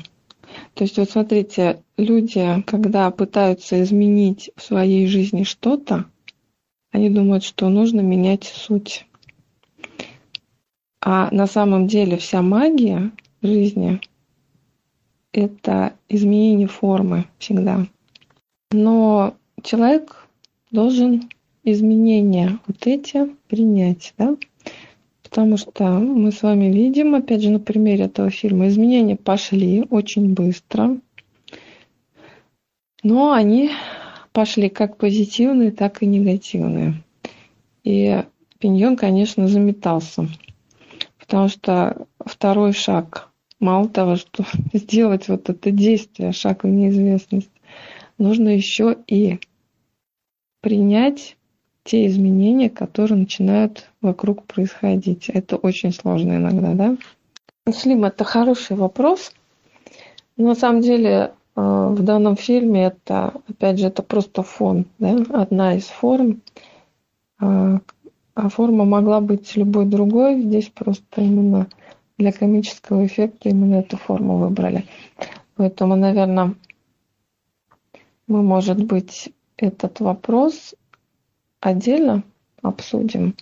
То 0.73 0.83
есть 0.83 0.97
вот 0.97 1.09
смотрите, 1.09 1.83
люди, 1.97 2.63
когда 2.65 3.11
пытаются 3.11 3.81
изменить 3.81 4.51
в 4.55 4.61
своей 4.61 5.07
жизни 5.07 5.43
что-то, 5.43 6.05
они 6.91 7.09
думают, 7.09 7.43
что 7.43 7.69
нужно 7.69 8.01
менять 8.01 8.45
суть. 8.45 9.05
А 11.01 11.29
на 11.31 11.47
самом 11.47 11.87
деле 11.87 12.17
вся 12.17 12.41
магия 12.41 13.11
жизни– 13.41 14.01
это 15.31 15.93
изменение 16.09 16.67
формы 16.67 17.25
всегда. 17.37 17.85
Но 18.71 19.35
человек 19.63 20.27
должен 20.71 21.29
изменения 21.63 22.59
вот 22.67 22.85
эти 22.85 23.25
принять, 23.47 24.13
да? 24.17 24.35
Потому 25.29 25.57
что 25.57 25.85
мы 25.99 26.31
с 26.31 26.41
вами 26.41 26.65
видим, 26.65 27.13
опять 27.13 27.43
же, 27.43 27.51
на 27.51 27.59
примере 27.59 28.05
этого 28.05 28.31
фильма, 28.31 28.67
изменения 28.67 29.15
пошли 29.15 29.85
очень 29.91 30.33
быстро, 30.33 30.97
но 33.03 33.31
они 33.31 33.69
пошли 34.31 34.69
как 34.69 34.97
позитивные, 34.97 35.71
так 35.71 36.01
и 36.01 36.07
негативные. 36.07 37.03
И 37.83 38.23
Пиньон, 38.57 38.97
конечно, 38.97 39.47
заметался, 39.47 40.27
потому 41.19 41.47
что 41.47 42.07
второй 42.25 42.73
шаг, 42.73 43.29
мало 43.59 43.87
того, 43.87 44.15
что 44.15 44.45
сделать 44.73 45.27
вот 45.27 45.47
это 45.49 45.69
действие, 45.69 46.31
шаг 46.31 46.63
в 46.63 46.67
неизвестность, 46.67 47.51
нужно 48.17 48.49
еще 48.49 48.97
и 49.05 49.39
принять 50.61 51.37
те 51.83 52.07
изменения, 52.07 52.69
которые 52.69 53.19
начинают 53.19 53.89
вокруг 54.01 54.43
происходить. 54.45 55.29
Это 55.29 55.55
очень 55.55 55.93
сложно 55.93 56.33
иногда, 56.33 56.73
да? 56.73 56.97
Слим, 57.71 58.05
это 58.05 58.23
хороший 58.23 58.75
вопрос. 58.75 59.31
На 60.37 60.55
самом 60.55 60.81
деле 60.81 61.33
Э, 61.59 61.89
в 61.91 62.03
данном 62.03 62.37
фильме 62.37 62.85
это, 62.85 63.33
опять 63.49 63.79
же, 63.79 63.87
это 63.87 64.01
просто 64.01 64.43
фон, 64.43 64.85
да, 64.97 65.17
одна 65.33 65.75
из 65.75 65.85
форм. 65.85 66.41
А, 67.41 67.79
а 68.35 68.49
форма 68.49 68.85
могла 68.85 69.19
быть 69.19 69.55
любой 69.57 69.85
другой. 69.85 70.41
Здесь 70.41 70.69
просто 70.69 71.21
именно 71.21 71.67
для 72.17 72.31
комического 72.31 73.05
эффекта 73.05 73.49
именно 73.49 73.75
эту 73.75 73.97
форму 73.97 74.37
выбрали. 74.37 74.85
Поэтому, 75.55 75.95
наверное, 75.97 76.55
мы, 78.27 78.41
может 78.41 78.81
быть, 78.81 79.33
этот 79.57 79.99
вопрос 79.99 80.75
отдельно 81.59 82.23
обсудим. 82.61 83.35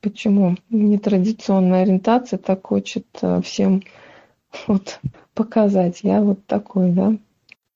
Почему 0.00 0.56
нетрадиционная 0.70 1.82
ориентация 1.82 2.38
так 2.38 2.66
хочет 2.66 3.06
э, 3.20 3.42
всем 3.42 3.82
вот 4.66 5.00
показать. 5.34 6.00
Я 6.02 6.20
вот 6.20 6.44
такой, 6.46 6.90
да. 6.92 7.16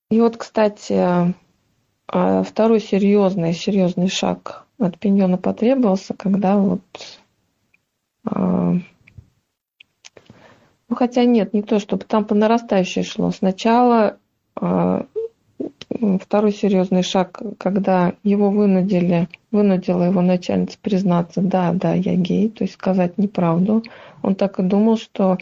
И 0.09 0.19
вот, 0.19 0.37
кстати, 0.37 1.33
а, 2.07 2.43
второй 2.43 2.79
серьезный, 2.79 3.53
серьезный 3.53 4.07
шаг 4.07 4.65
от 4.77 4.99
Пиньона 4.99 5.37
потребовался, 5.37 6.13
когда 6.13 6.57
вот 6.57 6.81
а, 8.23 8.73
ну, 10.87 10.95
хотя 10.95 11.25
нет, 11.25 11.53
не 11.53 11.63
то, 11.63 11.79
чтобы 11.79 12.05
там 12.05 12.25
по 12.25 12.35
нарастающей 12.35 13.03
шло. 13.03 13.31
Сначала 13.31 14.17
второй 16.21 16.51
серьезный 16.51 17.03
шаг, 17.03 17.41
когда 17.57 18.13
его 18.23 18.49
вынудили, 18.49 19.29
вынудила 19.51 20.03
его 20.03 20.21
начальница 20.21 20.77
признаться, 20.81 21.41
да, 21.41 21.73
да, 21.73 21.93
я 21.93 22.15
гей, 22.15 22.49
то 22.49 22.63
есть 22.63 22.75
сказать 22.75 23.17
неправду. 23.17 23.83
Он 24.21 24.35
так 24.35 24.59
и 24.59 24.63
думал, 24.63 24.97
что 24.97 25.37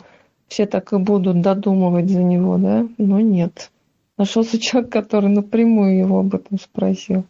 все 0.47 0.65
так 0.65 0.93
и 0.93 0.97
будут 0.97 1.41
додумывать 1.41 2.09
за 2.09 2.21
него, 2.21 2.57
да, 2.57 2.87
но 2.97 3.19
нет 3.19 3.71
нашелся 4.17 4.59
человек, 4.59 4.91
который 4.91 5.29
напрямую 5.29 5.97
его 5.97 6.19
об 6.19 6.35
этом 6.35 6.59
спросил. 6.59 7.25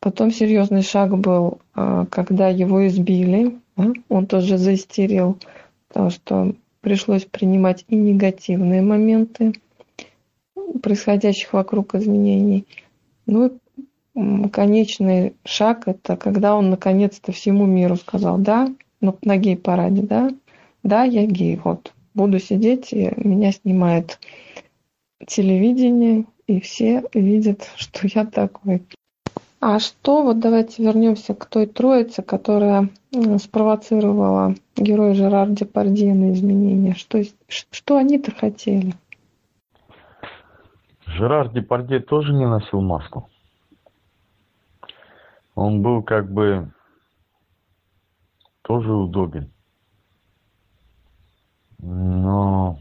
Потом 0.00 0.30
серьезный 0.30 0.82
шаг 0.82 1.16
был, 1.16 1.58
а, 1.74 2.06
когда 2.06 2.48
его 2.48 2.86
избили. 2.86 3.58
Он 4.08 4.26
тоже 4.26 4.56
заистерил, 4.56 5.38
потому 5.88 6.10
что 6.10 6.54
пришлось 6.80 7.24
принимать 7.24 7.84
и 7.88 7.96
негативные 7.96 8.82
моменты 8.82 9.54
происходящих 10.82 11.52
вокруг 11.52 11.94
изменений. 11.94 12.66
Ну 13.26 13.46
и 13.46 14.48
конечный 14.48 15.34
шаг– 15.44 15.82
это 15.86 16.16
когда 16.16 16.56
он 16.56 16.70
наконец-то 16.70 17.32
всему 17.32 17.66
миру 17.66 17.96
сказал, 17.96 18.38
да, 18.38 18.68
ну, 19.00 19.16
на 19.22 19.36
гей-параде, 19.36 20.02
да, 20.02 20.30
да, 20.82 21.04
я 21.04 21.26
гей, 21.26 21.60
вот, 21.62 21.92
буду 22.14 22.38
сидеть, 22.38 22.92
и 22.92 23.12
меня 23.16 23.52
снимает 23.52 24.18
телевидение, 25.26 26.24
и 26.46 26.60
все 26.60 27.04
видят, 27.12 27.68
что 27.76 28.06
я 28.06 28.24
такой. 28.24 28.82
А 29.60 29.80
что, 29.80 30.22
вот 30.22 30.38
давайте 30.38 30.82
вернемся 30.82 31.34
к 31.34 31.46
той 31.46 31.66
троице, 31.66 32.22
которая 32.22 32.88
спровоцировала 33.42 34.54
героя 34.76 35.14
Жерар 35.14 35.48
Депардье 35.50 36.14
на 36.14 36.32
изменения. 36.32 36.94
Что, 36.94 37.22
что 37.48 37.96
они-то 37.96 38.30
хотели? 38.30 38.94
Жерар 41.16 41.48
Депардье 41.48 42.00
тоже 42.00 42.34
не 42.34 42.46
носил 42.46 42.82
маску. 42.82 43.30
Он 45.54 45.80
был 45.80 46.02
как 46.02 46.30
бы 46.30 46.70
тоже 48.60 48.92
удобен. 48.92 49.50
Но 51.78 52.78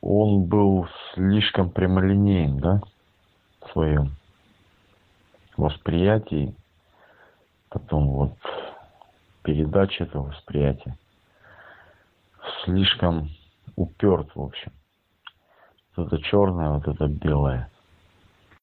он 0.00 0.46
был 0.46 0.88
слишком 1.12 1.70
прямолинеен, 1.70 2.58
да, 2.58 2.80
в 3.60 3.72
своем 3.72 4.12
восприятии, 5.58 6.54
потом 7.68 8.08
вот 8.08 8.32
передача 9.42 10.04
этого 10.04 10.28
восприятия. 10.28 10.96
Слишком 12.64 13.28
уперт, 13.76 14.34
в 14.34 14.40
общем. 14.40 14.72
Вот 15.98 16.12
это 16.12 16.22
черное, 16.22 16.70
вот 16.70 16.86
это 16.86 17.08
белое. 17.08 17.68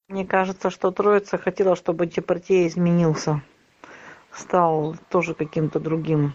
Мне 0.08 0.26
кажется, 0.26 0.70
что 0.70 0.92
Троица 0.92 1.38
хотела, 1.38 1.76
чтобы 1.76 2.06
Департье 2.06 2.66
изменился. 2.66 3.42
Стал 4.32 4.96
тоже 5.10 5.34
каким-то 5.34 5.82
другим. 5.82 6.34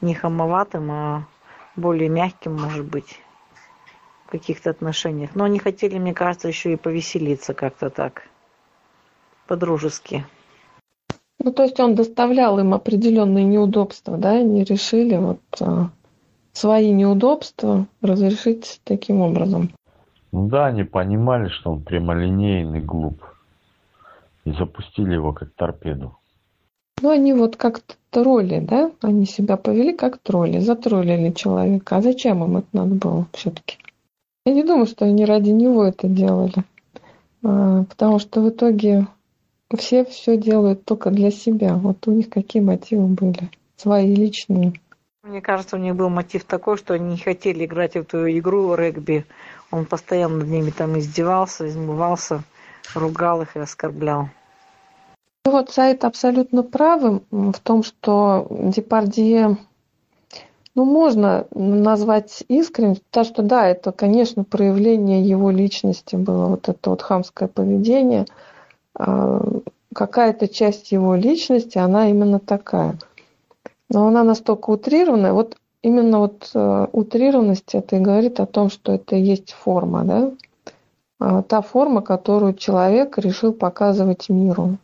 Не 0.00 0.14
хамоватым, 0.14 0.90
а 0.92 1.26
более 1.74 2.08
мягким, 2.08 2.54
может 2.54 2.86
быть, 2.86 3.20
в 4.26 4.30
каких-то 4.30 4.70
отношениях. 4.70 5.34
Но 5.34 5.42
они 5.42 5.58
хотели, 5.58 5.98
мне 5.98 6.14
кажется, 6.14 6.46
еще 6.46 6.72
и 6.72 6.76
повеселиться 6.76 7.52
как-то 7.52 7.90
так, 7.90 8.28
по-дружески. 9.48 10.24
Ну, 11.40 11.52
то 11.52 11.64
есть 11.64 11.80
он 11.80 11.96
доставлял 11.96 12.60
им 12.60 12.74
определенные 12.74 13.44
неудобства, 13.44 14.16
да, 14.16 14.34
они 14.34 14.62
решили 14.62 15.16
вот 15.16 15.40
а, 15.60 15.90
свои 16.52 16.92
неудобства 16.92 17.88
разрешить 18.00 18.80
таким 18.84 19.20
образом. 19.20 19.72
Ну 20.32 20.48
да, 20.48 20.66
они 20.66 20.84
понимали, 20.84 21.48
что 21.48 21.72
он 21.72 21.82
прямолинейный, 21.82 22.80
глуп. 22.80 23.22
И 24.44 24.52
запустили 24.52 25.14
его 25.14 25.32
как 25.32 25.52
торпеду. 25.54 26.16
Ну, 27.00 27.10
они 27.10 27.32
вот 27.32 27.56
как 27.56 27.80
тролли, 28.10 28.60
да? 28.60 28.90
Они 29.02 29.26
себя 29.26 29.56
повели 29.56 29.92
как 29.92 30.18
тролли, 30.18 30.58
затроллили 30.58 31.32
человека. 31.32 31.96
А 31.96 32.02
зачем 32.02 32.42
им 32.44 32.56
это 32.56 32.68
надо 32.72 32.94
было 32.94 33.26
все-таки? 33.32 33.78
Я 34.44 34.54
не 34.54 34.64
думаю, 34.64 34.86
что 34.86 35.04
они 35.04 35.24
ради 35.24 35.50
него 35.50 35.84
это 35.84 36.08
делали. 36.08 36.64
А, 37.44 37.84
потому 37.84 38.18
что 38.18 38.40
в 38.40 38.48
итоге 38.48 39.06
все 39.76 40.04
все 40.04 40.36
делают 40.36 40.84
только 40.84 41.10
для 41.10 41.30
себя. 41.30 41.74
Вот 41.74 42.06
у 42.06 42.12
них 42.12 42.30
какие 42.30 42.62
мотивы 42.62 43.06
были? 43.06 43.50
Свои 43.76 44.14
личные. 44.14 44.72
Мне 45.22 45.40
кажется, 45.40 45.76
у 45.76 45.78
них 45.78 45.94
был 45.94 46.08
мотив 46.08 46.44
такой, 46.44 46.76
что 46.76 46.94
они 46.94 47.12
не 47.12 47.18
хотели 47.18 47.64
играть 47.64 47.92
в 47.92 47.96
эту 47.96 48.28
игру 48.38 48.74
регби. 48.74 49.24
Он 49.72 49.86
постоянно 49.86 50.36
над 50.38 50.48
ними 50.48 50.70
там 50.70 50.98
издевался, 50.98 51.68
измывался, 51.68 52.44
ругал 52.94 53.42
их 53.42 53.56
и 53.56 53.60
оскорблял. 53.60 54.28
Вот 55.44 55.70
Саид 55.70 56.04
абсолютно 56.04 56.62
правым 56.62 57.24
в 57.30 57.58
том, 57.60 57.82
что 57.82 58.46
Депардье, 58.50 59.56
ну, 60.76 60.84
можно 60.84 61.46
назвать 61.50 62.44
искренним, 62.46 62.96
потому 63.10 63.26
что, 63.26 63.42
да, 63.42 63.66
это, 63.66 63.90
конечно, 63.90 64.44
проявление 64.44 65.26
его 65.28 65.50
личности 65.50 66.14
было, 66.14 66.46
вот 66.46 66.68
это 66.68 66.90
вот 66.90 67.02
хамское 67.02 67.48
поведение. 67.48 68.26
А, 68.94 69.42
какая-то 69.92 70.46
часть 70.46 70.92
его 70.92 71.16
личности, 71.16 71.78
она 71.78 72.08
именно 72.08 72.38
такая– 72.38 72.98
но 73.92 74.06
она 74.06 74.24
настолько 74.24 74.70
утрированная. 74.70 75.32
Вот 75.32 75.56
именно 75.82 76.20
вот 76.20 76.50
э, 76.54 76.86
утрированность 76.92 77.74
это 77.74 77.96
и 77.96 78.00
говорит 78.00 78.40
о 78.40 78.46
том, 78.46 78.70
что 78.70 78.92
это 78.92 79.16
и 79.16 79.22
есть 79.22 79.52
форма, 79.52 80.04
да? 80.04 80.32
А, 81.18 81.42
та 81.42 81.60
форма, 81.62 82.02
которую 82.02 82.54
человек 82.54 83.18
решил 83.18 83.52
показывать 83.52 84.28
миру. 84.28 84.78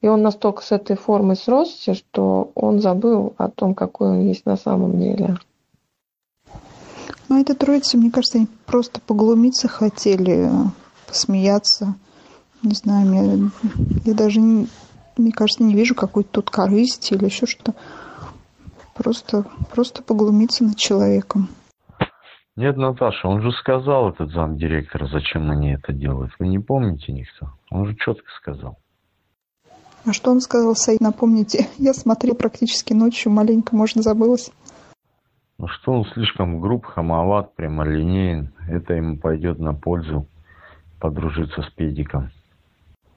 И 0.00 0.08
он 0.08 0.20
настолько 0.20 0.62
с 0.62 0.72
этой 0.72 0.96
формой 0.96 1.36
сросся, 1.36 1.94
что 1.94 2.50
он 2.54 2.80
забыл 2.80 3.32
о 3.38 3.48
том, 3.48 3.74
какой 3.74 4.08
он 4.08 4.20
есть 4.26 4.44
на 4.44 4.56
самом 4.56 4.98
деле. 4.98 5.38
Ну, 7.30 7.40
это 7.40 7.54
троица, 7.54 7.96
мне 7.96 8.10
кажется, 8.10 8.36
они 8.36 8.48
просто 8.66 9.00
поглумиться 9.00 9.66
хотели, 9.66 10.50
посмеяться. 11.06 11.94
Не 12.62 12.74
знаю, 12.74 13.50
я, 13.62 13.72
я 14.04 14.14
даже, 14.14 14.40
не, 14.40 14.68
мне 15.16 15.32
кажется, 15.32 15.62
не 15.62 15.74
вижу 15.74 15.94
какой-то 15.94 16.28
тут 16.30 16.50
корысти 16.50 17.14
или 17.14 17.24
еще 17.24 17.46
что-то. 17.46 17.74
Просто, 18.94 19.44
просто 19.72 20.02
поглумиться 20.02 20.64
над 20.64 20.76
человеком. 20.76 21.48
Нет, 22.56 22.76
Наташа, 22.76 23.26
он 23.26 23.42
же 23.42 23.50
сказал, 23.50 24.10
этот 24.10 24.30
замдиректора, 24.30 25.08
зачем 25.08 25.50
они 25.50 25.72
это 25.72 25.92
делают. 25.92 26.32
Вы 26.38 26.46
не 26.46 26.60
помните 26.60 27.12
никто? 27.12 27.50
Он 27.70 27.86
же 27.86 27.96
четко 27.96 28.30
сказал. 28.40 28.78
А 30.06 30.12
что 30.12 30.30
он 30.30 30.40
сказал, 30.40 30.76
Саид, 30.76 31.00
напомните? 31.00 31.66
Я 31.78 31.94
смотрел 31.94 32.36
практически 32.36 32.92
ночью, 32.92 33.32
маленько, 33.32 33.74
можно, 33.74 34.02
забылось. 34.02 34.52
Ну 35.58 35.66
что 35.66 35.92
он 35.92 36.04
слишком 36.12 36.60
груб, 36.60 36.84
хамоват, 36.84 37.54
прямолинеен. 37.54 38.52
Это 38.68 38.94
ему 38.94 39.16
пойдет 39.16 39.58
на 39.58 39.72
пользу 39.72 40.26
подружиться 41.00 41.62
с 41.62 41.70
педиком. 41.70 42.30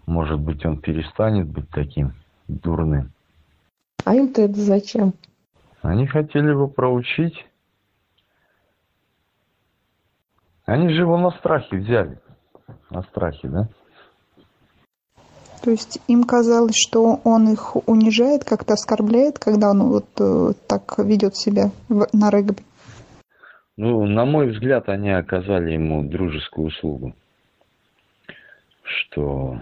Может 0.05 0.39
быть, 0.39 0.65
он 0.65 0.79
перестанет 0.79 1.47
быть 1.47 1.69
таким 1.69 2.13
дурным. 2.47 3.11
А 4.05 4.15
им-то 4.15 4.43
это 4.43 4.59
зачем? 4.59 5.13
Они 5.81 6.07
хотели 6.07 6.49
его 6.49 6.67
проучить. 6.67 7.45
Они 10.65 10.89
же 10.89 11.01
его 11.01 11.17
на 11.17 11.31
страхе 11.31 11.77
взяли. 11.77 12.19
На 12.89 13.01
страхе, 13.03 13.47
да? 13.47 13.69
То 15.63 15.71
есть 15.71 15.99
им 16.07 16.23
казалось, 16.23 16.75
что 16.75 17.19
он 17.23 17.51
их 17.51 17.75
унижает, 17.87 18.43
как-то 18.43 18.73
оскорбляет, 18.73 19.39
когда 19.39 19.71
он 19.71 19.83
вот 19.89 20.05
э, 20.19 20.53
так 20.67 20.97
ведет 20.99 21.35
себя 21.35 21.71
в, 21.89 22.07
на 22.13 22.29
регби? 22.29 22.63
Ну, 23.75 24.05
на 24.05 24.25
мой 24.25 24.51
взгляд, 24.51 24.89
они 24.89 25.11
оказали 25.11 25.71
ему 25.71 26.03
дружескую 26.03 26.67
услугу. 26.67 27.15
Что 28.83 29.61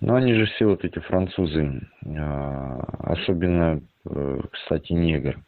ну, 0.00 0.14
они 0.14 0.34
же 0.34 0.46
все 0.46 0.66
вот 0.66 0.84
эти 0.84 0.98
французы, 0.98 1.80
а, 2.04 2.80
особенно, 2.98 3.80
э, 4.08 4.40
кстати, 4.52 4.92
негр, 4.92 5.38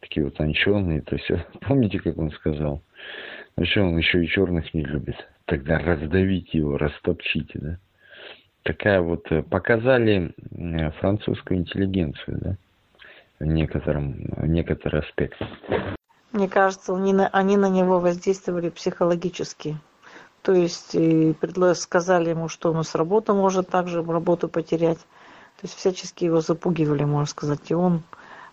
такие 0.00 0.24
вот 0.24 0.38
анченые, 0.40 1.02
то 1.02 1.16
есть, 1.16 1.30
помните, 1.60 1.98
как 1.98 2.18
он 2.18 2.30
сказал? 2.32 2.82
Вообще 3.56 3.80
он 3.80 3.96
еще 3.96 4.22
и 4.22 4.28
черных 4.28 4.72
не 4.74 4.82
любит. 4.82 5.16
Тогда 5.46 5.78
раздавите 5.78 6.58
его, 6.58 6.78
растопчите, 6.78 7.58
да? 7.58 7.78
Такая 8.62 9.00
вот, 9.00 9.30
э, 9.32 9.42
показали 9.42 10.34
э, 10.50 10.90
французскую 10.92 11.60
интеллигенцию, 11.60 12.38
да? 12.40 12.56
В 13.38 13.44
некотором, 13.46 14.26
в 14.36 14.46
некоторый 14.46 15.00
аспект. 15.00 15.38
Мне 16.32 16.48
кажется, 16.48 16.94
они 16.94 17.14
на, 17.14 17.28
они 17.28 17.56
на 17.56 17.70
него 17.70 17.98
воздействовали 17.98 18.68
психологически. 18.68 19.76
То 20.42 20.52
есть 20.52 20.94
и 20.94 21.34
сказали 21.74 22.30
ему, 22.30 22.48
что 22.48 22.72
он 22.72 22.82
с 22.84 22.94
работы 22.94 23.32
может 23.32 23.68
также 23.68 24.02
работу 24.02 24.48
потерять. 24.48 24.98
То 24.98 25.66
есть 25.66 25.76
всячески 25.76 26.24
его 26.24 26.40
запугивали, 26.40 27.04
можно 27.04 27.26
сказать. 27.26 27.70
И 27.70 27.74
он 27.74 28.02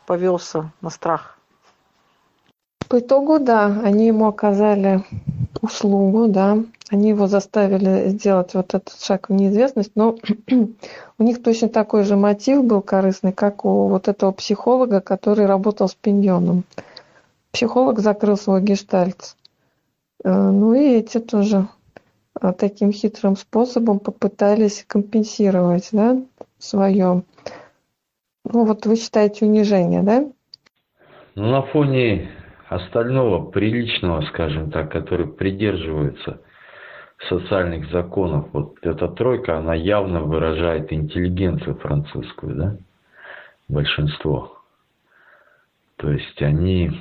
повелся 0.05 0.71
на 0.81 0.89
страх. 0.89 1.37
По 2.89 2.99
итогу, 2.99 3.39
да, 3.39 3.65
они 3.83 4.07
ему 4.07 4.27
оказали 4.27 5.03
услугу, 5.61 6.27
да, 6.27 6.57
они 6.89 7.09
его 7.09 7.27
заставили 7.27 8.09
сделать 8.09 8.53
вот 8.53 8.73
этот 8.73 8.97
шаг 9.01 9.29
в 9.29 9.33
неизвестность, 9.33 9.91
но 9.95 10.17
у 11.17 11.23
них 11.23 11.43
точно 11.43 11.67
такой 11.67 12.03
же 12.03 12.15
мотив 12.15 12.63
был 12.63 12.81
корыстный, 12.81 13.33
как 13.33 13.65
у 13.65 13.87
вот 13.87 14.07
этого 14.07 14.31
психолога, 14.31 15.01
который 15.01 15.45
работал 15.45 15.89
с 15.89 15.95
пиньоном. 15.95 16.63
Психолог 17.51 17.99
закрыл 17.99 18.37
свой 18.37 18.61
гештальт. 18.61 19.35
Э, 20.23 20.31
ну 20.31 20.73
и 20.73 20.95
эти 20.95 21.19
тоже 21.19 21.67
таким 22.57 22.91
хитрым 22.91 23.35
способом 23.35 23.99
попытались 23.99 24.83
компенсировать 24.87 25.89
да, 25.91 26.21
свое, 26.57 27.23
ну 28.43 28.65
вот 28.65 28.85
вы 28.85 28.95
считаете 28.95 29.45
унижение, 29.45 30.03
да? 30.03 30.29
Ну, 31.35 31.51
на 31.51 31.61
фоне 31.61 32.31
остального 32.67 33.49
приличного, 33.51 34.21
скажем 34.21 34.71
так, 34.71 34.91
который 34.91 35.27
придерживается 35.27 36.41
социальных 37.29 37.89
законов, 37.91 38.47
вот 38.53 38.77
эта 38.81 39.07
тройка, 39.07 39.57
она 39.57 39.73
явно 39.73 40.21
выражает 40.21 40.91
интеллигенцию 40.93 41.75
французскую, 41.75 42.55
да, 42.55 42.77
большинство. 43.67 44.57
То 45.97 46.11
есть 46.11 46.41
они, 46.41 46.91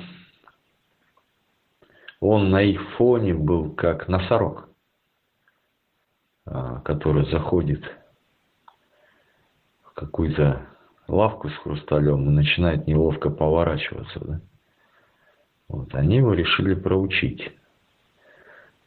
он 2.19 2.49
на 2.49 2.61
их 2.61 2.81
фоне 2.97 3.33
был 3.35 3.71
как 3.71 4.07
носорог. 4.07 4.69
А, 6.49 6.79
который 6.79 7.29
заходит 7.29 7.83
в 9.83 9.93
какую-то 9.95 10.61
лавку 11.09 11.49
с 11.49 11.55
хрусталем 11.57 12.29
и 12.29 12.33
начинает 12.33 12.87
неловко 12.87 13.29
поворачиваться, 13.29 14.19
да? 14.21 14.39
Вот, 15.67 15.93
они 15.93 16.17
его 16.17 16.33
решили 16.33 16.73
проучить. 16.73 17.51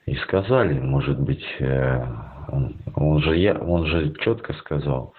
и 0.07 0.15
сказали, 0.17 0.79
может 0.79 1.21
быть, 1.21 1.45
э, 1.59 2.03
он, 2.49 2.77
он, 2.95 3.21
же, 3.21 3.37
я, 3.37 3.59
он 3.59 3.85
же 3.85 4.15
четко 4.15 4.55
сказал, 4.55 5.13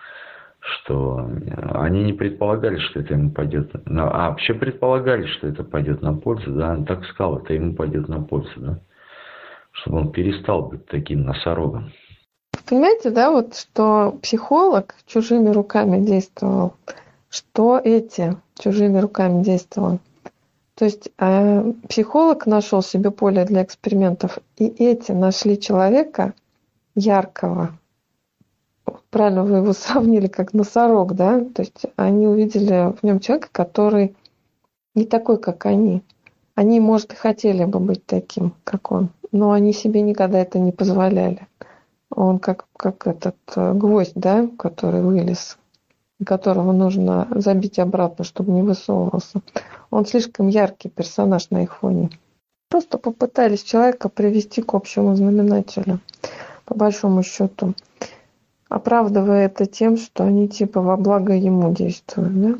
что 0.59 1.29
они 1.75 2.03
не 2.03 2.13
предполагали, 2.13 2.79
что 2.79 3.01
это 3.01 3.13
ему 3.13 3.29
пойдет, 3.29 3.71
а 3.85 4.29
вообще 4.29 4.55
предполагали, 4.55 5.27
что 5.27 5.47
это 5.47 5.63
пойдет 5.63 6.01
на 6.01 6.15
пользу, 6.15 6.51
да, 6.53 6.71
он 6.71 6.85
так 6.85 7.05
сказал, 7.05 7.37
это 7.37 7.53
ему 7.53 7.75
пойдет 7.75 8.07
на 8.07 8.23
пользу, 8.23 8.51
да, 8.57 8.79
чтобы 9.73 9.99
он 9.99 10.11
перестал 10.11 10.69
быть 10.69 10.87
таким 10.87 11.21
носорогом. 11.21 11.91
Понимаете, 12.65 13.09
да, 13.09 13.31
вот 13.31 13.55
что 13.55 14.17
психолог 14.21 14.95
чужими 15.05 15.49
руками 15.49 16.03
действовал, 16.03 16.73
что 17.29 17.79
эти 17.83 18.37
чужими 18.57 18.99
руками 18.99 19.43
действовал. 19.43 19.99
То 20.75 20.85
есть 20.85 21.09
э, 21.17 21.73
психолог 21.89 22.45
нашел 22.45 22.81
себе 22.81 23.11
поле 23.11 23.45
для 23.45 23.63
экспериментов, 23.63 24.39
и 24.57 24.65
эти 24.65 25.11
нашли 25.11 25.59
человека 25.59 26.33
яркого. 26.95 27.77
Правильно 29.09 29.43
вы 29.43 29.57
его 29.57 29.73
сравнили 29.73 30.27
как 30.27 30.53
носорог, 30.53 31.13
да? 31.13 31.39
То 31.39 31.61
есть 31.61 31.85
они 31.97 32.27
увидели 32.27 32.93
в 32.99 33.03
нем 33.03 33.19
человека, 33.19 33.49
который 33.51 34.15
не 34.95 35.05
такой, 35.05 35.37
как 35.37 35.65
они. 35.65 36.01
Они, 36.55 36.79
может, 36.79 37.13
и 37.13 37.15
хотели 37.15 37.63
бы 37.65 37.79
быть 37.79 38.05
таким, 38.05 38.53
как 38.63 38.91
он, 38.91 39.09
но 39.31 39.51
они 39.51 39.73
себе 39.73 40.01
никогда 40.01 40.39
это 40.39 40.59
не 40.59 40.71
позволяли. 40.71 41.47
Он 42.11 42.39
как, 42.39 42.65
как 42.77 43.07
этот 43.07 43.37
э, 43.55 43.73
гвоздь, 43.73 44.13
да, 44.15 44.47
который 44.57 45.01
вылез, 45.01 45.57
которого 46.25 46.71
нужно 46.71 47.27
забить 47.31 47.79
обратно, 47.79 48.23
чтобы 48.23 48.51
не 48.51 48.61
высовывался. 48.61 49.41
Он 49.89 50.05
слишком 50.05 50.47
яркий 50.47 50.89
персонаж 50.89 51.49
на 51.49 51.63
их 51.63 51.77
фоне. 51.77 52.09
Просто 52.69 52.97
попытались 52.97 53.63
человека 53.63 54.09
привести 54.09 54.61
к 54.61 54.73
общему 54.73 55.15
знаменателю, 55.15 55.99
по 56.65 56.75
большому 56.75 57.23
счету, 57.23 57.73
оправдывая 58.69 59.45
это 59.45 59.65
тем, 59.65 59.97
что 59.97 60.23
они 60.23 60.47
типа 60.47 60.81
во 60.81 60.95
благо 60.95 61.33
ему 61.33 61.73
действуют. 61.73 62.41
Да? 62.41 62.57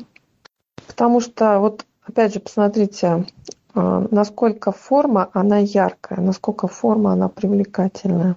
Потому 0.86 1.20
что, 1.20 1.58
вот 1.60 1.86
опять 2.06 2.34
же, 2.34 2.40
посмотрите, 2.40 3.26
э, 3.74 4.06
насколько 4.10 4.72
форма, 4.72 5.30
она 5.32 5.58
яркая, 5.58 6.20
насколько 6.20 6.68
форма, 6.68 7.12
она 7.12 7.28
привлекательная. 7.28 8.36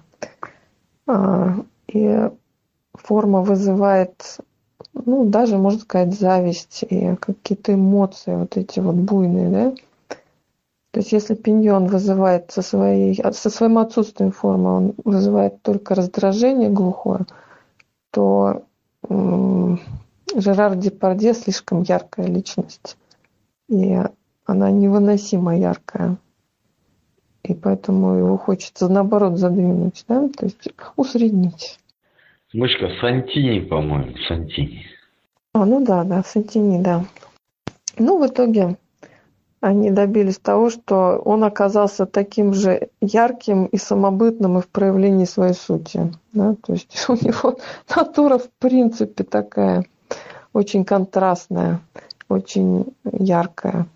А, 1.06 1.54
и 1.88 2.30
форма 2.94 3.42
вызывает, 3.42 4.38
ну, 4.92 5.24
даже, 5.26 5.58
можно 5.58 5.80
сказать, 5.80 6.18
зависть 6.18 6.84
и 6.88 7.14
какие-то 7.16 7.74
эмоции 7.74 8.34
вот 8.34 8.56
эти 8.56 8.80
вот 8.80 8.96
буйные, 8.96 9.50
да. 9.50 9.74
То 10.90 11.00
есть 11.00 11.12
если 11.12 11.34
пиньон 11.34 11.88
вызывает 11.88 12.50
со, 12.50 12.62
своей, 12.62 13.22
со 13.32 13.50
своим 13.50 13.78
отсутствием 13.78 14.32
формы, 14.32 14.76
он 14.76 14.94
вызывает 15.04 15.60
только 15.62 15.94
раздражение 15.94 16.70
глухое, 16.70 17.26
то 18.10 18.62
м- 19.08 19.78
Жерар 20.34 20.74
Депардье 20.74 21.34
слишком 21.34 21.82
яркая 21.82 22.26
личность. 22.26 22.96
И 23.68 23.98
она 24.46 24.70
невыносимо 24.70 25.56
яркая 25.56 26.16
и 27.46 27.54
поэтому 27.54 28.16
его 28.16 28.36
хочется 28.36 28.88
наоборот 28.88 29.38
задвинуть, 29.38 30.04
да, 30.08 30.28
то 30.28 30.46
есть 30.46 30.68
усреднить. 30.96 31.78
Мышка 32.52 32.88
Сантини, 33.00 33.60
по-моему, 33.60 34.14
Сантини. 34.28 34.84
А, 35.52 35.64
ну 35.64 35.84
да, 35.84 36.04
да, 36.04 36.22
Сантини, 36.22 36.82
да. 36.82 37.04
Ну, 37.98 38.18
в 38.20 38.26
итоге 38.26 38.76
они 39.60 39.90
добились 39.90 40.38
того, 40.38 40.70
что 40.70 41.20
он 41.24 41.44
оказался 41.44 42.06
таким 42.06 42.54
же 42.54 42.88
ярким 43.00 43.66
и 43.66 43.76
самобытным 43.76 44.58
и 44.58 44.62
в 44.62 44.68
проявлении 44.68 45.24
своей 45.24 45.54
сути. 45.54 46.12
Да? 46.32 46.54
То 46.66 46.74
есть 46.74 47.04
у 47.08 47.14
него 47.14 47.58
натура 47.94 48.38
в 48.38 48.48
принципе 48.58 49.24
такая 49.24 49.84
очень 50.52 50.84
контрастная, 50.84 51.80
очень 52.28 52.86
яркая. 53.10 53.86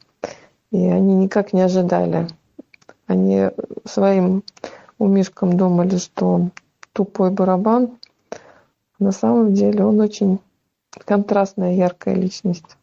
И 0.70 0.86
они 0.86 1.14
никак 1.14 1.52
не 1.52 1.62
ожидали 1.62 2.28
они 3.10 3.48
своим 3.84 4.42
умишкам 4.98 5.56
думали, 5.56 5.96
что 5.96 6.50
тупой 6.92 7.32
барабан. 7.32 7.98
На 8.98 9.12
самом 9.12 9.54
деле 9.54 9.84
он 9.84 10.00
очень 10.00 10.38
контрастная, 11.04 11.74
яркая 11.74 12.14
личность. 12.14 12.76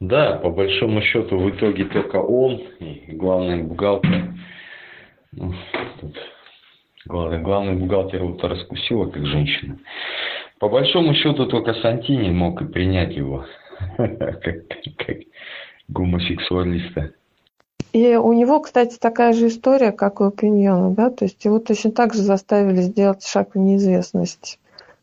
Да, 0.00 0.36
по 0.36 0.50
большому 0.50 1.02
счету 1.02 1.38
в 1.38 1.50
итоге 1.50 1.84
только 1.86 2.16
он 2.16 2.54
и 2.80 3.12
главный 3.12 3.62
бухгалтер. 3.62 4.34
Ну, 5.32 5.52
тут 6.00 6.16
главный, 7.04 7.40
главный 7.40 7.74
бухгалтер 7.74 8.24
вот 8.24 8.42
раскусила 8.42 9.06
как 9.10 9.26
женщина. 9.26 9.78
По 10.58 10.68
большому 10.68 11.14
счету 11.14 11.46
только 11.46 11.74
Сантини 11.74 12.30
мог 12.30 12.60
и 12.62 12.64
принять 12.64 13.14
его 13.14 13.44
как, 13.96 14.42
как 14.42 15.16
гомосексуалиста. 15.88 17.12
И 17.92 18.16
у 18.16 18.32
него, 18.32 18.60
кстати, 18.60 18.96
такая 18.98 19.32
же 19.32 19.48
история, 19.48 19.92
как 19.92 20.20
и 20.20 20.24
у 20.24 20.30
Пиньона, 20.30 20.90
да, 20.90 21.10
то 21.10 21.24
есть 21.24 21.44
его 21.44 21.58
точно 21.58 21.90
так 21.90 22.14
же 22.14 22.22
заставили 22.22 22.82
сделать 22.82 23.24
шаг 23.24 23.54
в 23.54 23.58
неизвестность. 23.58 24.58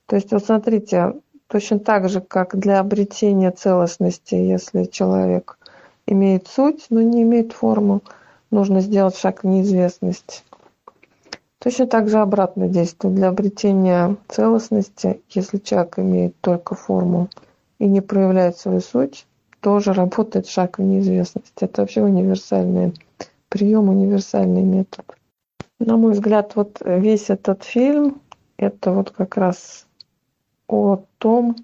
То 0.05 0.15
есть, 0.15 0.31
вот 0.31 0.45
смотрите, 0.45 1.13
точно 1.47 1.79
так 1.79 2.09
же, 2.09 2.21
как 2.21 2.57
для 2.57 2.79
обретения 2.79 3.51
целостности, 3.51 4.35
если 4.35 4.83
человек 4.85 5.57
имеет 6.05 6.47
суть, 6.47 6.85
но 6.91 7.01
не 7.01 7.23
имеет 7.23 7.53
форму, 7.53 8.01
нужно 8.51 8.81
сделать 8.81 9.17
шаг 9.17 9.43
в 9.43 9.47
неизвестность. 9.47 10.43
Точно 11.59 11.87
так 11.87 12.09
же 12.09 12.19
обратное 12.19 12.67
действие. 12.67 13.11
Для 13.11 13.29
обретения 13.29 14.17
целостности, 14.27 15.21
если 15.29 15.57
человек 15.57 15.97
имеет 15.97 16.39
только 16.39 16.75
форму 16.75 17.29
и 17.79 17.87
не 17.87 18.01
проявляет 18.01 18.57
свою 18.57 18.81
суть, 18.81 19.25
тоже 19.65 19.93
работает 19.93 20.47
шаг 20.47 20.77
в 20.77 20.83
неизвестность. 20.83 21.55
Это 21.59 21.81
вообще 21.81 22.03
универсальный 22.03 22.93
прием, 23.49 23.89
универсальный 23.89 24.61
метод. 24.61 25.15
На 25.79 25.97
мой 25.97 26.13
взгляд, 26.13 26.55
вот 26.55 26.83
весь 26.85 27.31
этот 27.31 27.63
фильм, 27.63 28.21
это 28.57 28.91
вот 28.91 29.09
как 29.09 29.37
раз 29.37 29.87
о 30.67 31.01
том, 31.17 31.55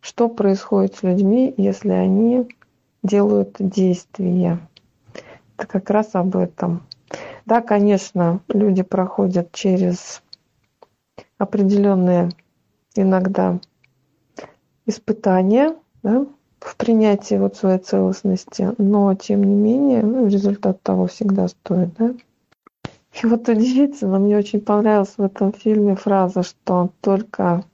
что 0.00 0.30
происходит 0.30 0.94
с 0.94 1.02
людьми, 1.02 1.52
если 1.58 1.90
они 1.90 2.48
делают 3.02 3.56
действия. 3.58 4.58
Это 5.58 5.66
как 5.66 5.90
раз 5.90 6.14
об 6.14 6.36
этом. 6.36 6.86
Да, 7.44 7.60
конечно, 7.60 8.40
люди 8.48 8.82
проходят 8.82 9.52
через 9.52 10.22
определенные 11.36 12.30
иногда 12.94 13.60
испытания, 14.86 15.76
да, 16.02 16.24
в 16.62 16.76
принятии 16.76 17.34
вот 17.34 17.56
своей 17.56 17.78
целостности, 17.78 18.70
но 18.78 19.14
тем 19.14 19.42
не 19.42 19.54
менее 19.54 20.02
ну, 20.02 20.26
результат 20.26 20.80
того 20.82 21.06
всегда 21.06 21.48
стоит, 21.48 21.94
да? 21.94 22.14
И 23.22 23.26
вот 23.26 23.48
удивительно, 23.48 24.18
мне 24.18 24.38
очень 24.38 24.60
понравилась 24.60 25.14
в 25.18 25.22
этом 25.22 25.52
фильме 25.52 25.96
фраза, 25.96 26.42
что 26.42 26.90
только 27.00 27.64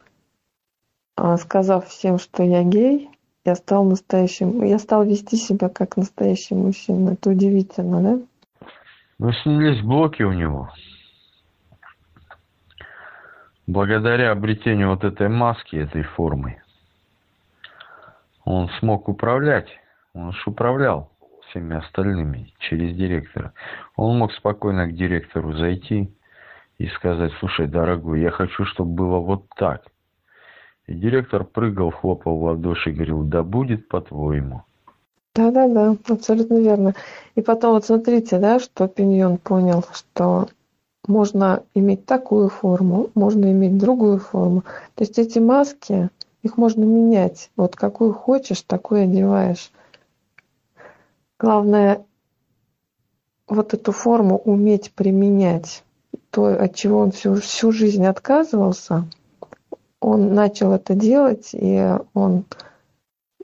а, 1.17 1.37
сказав 1.37 1.87
всем, 1.87 2.19
что 2.19 2.43
я 2.43 2.65
гей, 2.65 3.11
я 3.45 3.55
стал 3.55 3.85
настоящим, 3.85 4.65
я 4.65 4.79
стал 4.79 5.05
вести 5.05 5.37
себя 5.37 5.69
как 5.69 5.97
настоящий 5.97 6.55
мужчина. 6.55 7.11
Это 7.11 7.31
удивительно, 7.31 8.03
да? 8.03 8.69
Ну, 9.19 9.33
снялись 9.33 9.83
блоки 9.83 10.23
у 10.23 10.33
него. 10.33 10.71
Благодаря 13.67 14.33
обретению 14.33 14.91
вот 14.91 15.05
этой 15.05 15.29
маски, 15.29 15.77
этой 15.77 16.03
формы 16.03 16.63
он 18.49 18.71
смог 18.81 19.09
управлять, 19.09 19.69
он 20.15 20.33
же 20.33 20.39
управлял 20.47 21.11
всеми 21.49 21.77
остальными 21.77 22.55
через 22.59 22.97
директора. 22.97 23.53
Он 23.95 24.17
мог 24.19 24.33
спокойно 24.33 24.87
к 24.87 24.95
директору 24.95 25.53
зайти 25.53 26.11
и 26.79 26.87
сказать, 26.89 27.31
слушай, 27.41 27.67
дорогой, 27.67 28.23
я 28.23 28.31
хочу, 28.31 28.65
чтобы 28.65 28.93
было 28.93 29.19
вот 29.19 29.45
так. 29.57 29.83
И 30.87 30.95
директор 30.95 31.45
прыгал, 31.45 31.91
хлопал 31.91 32.39
в 32.39 32.45
ладоши 32.45 32.91
и 32.91 32.95
говорил, 32.95 33.23
да 33.23 33.43
будет 33.43 33.87
по-твоему. 33.89 34.63
Да-да-да, 35.35 35.97
абсолютно 36.09 36.59
верно. 36.59 36.95
И 37.35 37.43
потом 37.43 37.75
вот 37.75 37.85
смотрите, 37.85 38.39
да, 38.39 38.61
что 38.61 38.89
Пиньон 38.89 39.37
понял, 39.37 39.85
что 39.93 40.49
можно 41.07 41.63
иметь 41.75 42.07
такую 42.07 42.49
форму, 42.49 43.11
можно 43.15 43.53
иметь 43.53 43.77
другую 43.77 44.19
форму. 44.19 44.63
То 44.95 45.05
есть 45.05 45.19
эти 45.19 45.39
маски, 45.39 46.09
их 46.49 46.57
можно 46.57 46.85
менять. 46.85 47.51
Вот 47.57 47.77
какую 47.77 48.13
хочешь, 48.13 48.63
такую 48.63 49.05
одеваешь. 49.05 49.71
Главное, 51.39 52.05
вот 53.47 53.75
эту 53.75 53.93
форму 53.93 54.37
уметь 54.37 54.93
применять. 54.93 55.85
То, 56.31 56.47
от 56.47 56.75
чего 56.75 57.01
он 57.01 57.13
всю, 57.13 57.37
всю 57.37 57.73
жизнь 57.73 58.05
отказывался, 58.05 59.05
он 60.01 60.35
начал 60.35 60.73
это 60.73 60.95
делать, 60.95 61.51
и 61.53 61.95
он 62.15 62.45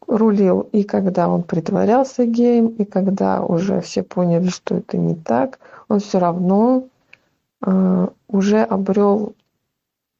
рулил 0.07 0.69
и 0.73 0.83
когда 0.83 1.29
он 1.29 1.43
притворялся 1.43 2.27
геем, 2.27 2.69
и 2.69 2.85
когда 2.85 3.43
уже 3.43 3.81
все 3.81 4.03
поняли, 4.03 4.49
что 4.49 4.77
это 4.77 4.99
не 4.99 5.15
так, 5.15 5.59
он 5.89 6.01
все 6.01 6.19
равно 6.19 6.85
э, 7.65 8.09
уже 8.29 8.63
обрел 8.63 9.35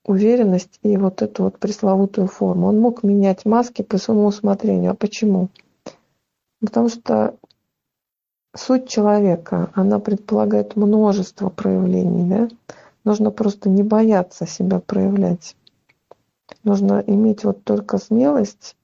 уверенность 0.05 0.79
и 0.83 0.97
вот 0.97 1.23
эту 1.23 1.45
вот 1.45 1.59
пресловутую 1.59 2.29
форму. 2.29 2.69
Он 2.69 2.81
мог 2.81 3.03
менять 3.03 3.45
маски 3.45 3.83
по 3.83 3.99
своему 3.99 4.27
усмотрению. 4.27 4.93
А 4.93 4.95
почему? 4.95 5.49
Потому 6.61 6.89
что 6.89 7.35
суть 8.55 8.89
человека, 8.89 9.71
она 9.75 9.99
предполагает 9.99 10.77
множество 10.77 11.49
проявлений, 11.49 12.29
да? 12.29 12.49
Нужно 13.05 13.31
просто 13.31 13.69
не 13.69 13.83
бояться 13.83 14.47
себя 14.47 14.81
проявлять. 14.81 15.57
Нужно 16.63 17.03
иметь 17.07 17.45
вот 17.45 17.65
только 17.65 17.99
смелость 17.99 18.77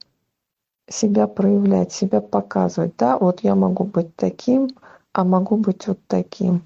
себя 0.89 1.27
проявлять, 1.27 1.93
себя 1.93 2.21
показывать. 2.21 2.95
Да, 2.99 3.17
вот 3.17 3.41
я 3.43 3.55
могу 3.55 3.85
быть 3.85 4.15
таким, 4.17 4.69
а 5.13 5.25
могу 5.25 5.57
быть 5.57 5.87
вот 5.87 5.99
таким. 6.07 6.63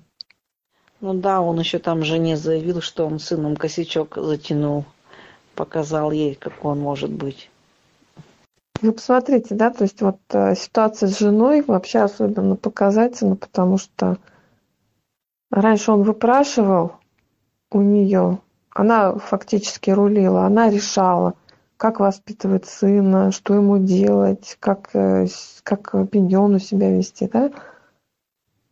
Ну 1.01 1.15
да, 1.15 1.41
он 1.41 1.59
еще 1.59 1.79
там 1.79 2.03
жене 2.03 2.37
заявил, 2.37 2.81
что 2.81 3.07
он 3.07 3.19
сыном 3.19 3.57
косячок 3.57 4.17
затянул, 4.17 4.85
показал 5.55 6.11
ей, 6.13 6.35
как 6.35 6.65
он 6.65 6.81
может 6.81 7.11
быть. 7.11 7.51
Вы 8.81 8.93
посмотрите, 8.93 9.55
да, 9.55 9.71
то 9.71 9.85
есть 9.85 10.03
вот 10.03 10.19
э, 10.31 10.55
ситуация 10.55 11.09
с 11.09 11.19
женой 11.19 11.63
вообще 11.67 12.01
особенно 12.01 12.57
показательна, 12.57 13.37
потому 13.37 13.79
что 13.79 14.19
раньше 15.51 15.93
он 15.93 16.03
выпрашивал 16.03 16.93
у 17.71 17.81
нее, 17.81 18.41
она 18.71 19.15
фактически 19.17 19.91
рулила, 19.91 20.45
она 20.45 20.69
решала, 20.69 21.35
как 21.77 22.01
воспитывать 22.01 22.67
сына, 22.67 23.31
что 23.31 23.55
ему 23.55 23.79
делать, 23.79 24.57
как, 24.61 24.91
э, 24.95 25.29
как 25.63 25.93
пиньону 26.11 26.59
себя 26.59 26.91
вести, 26.91 27.29
да. 27.33 27.53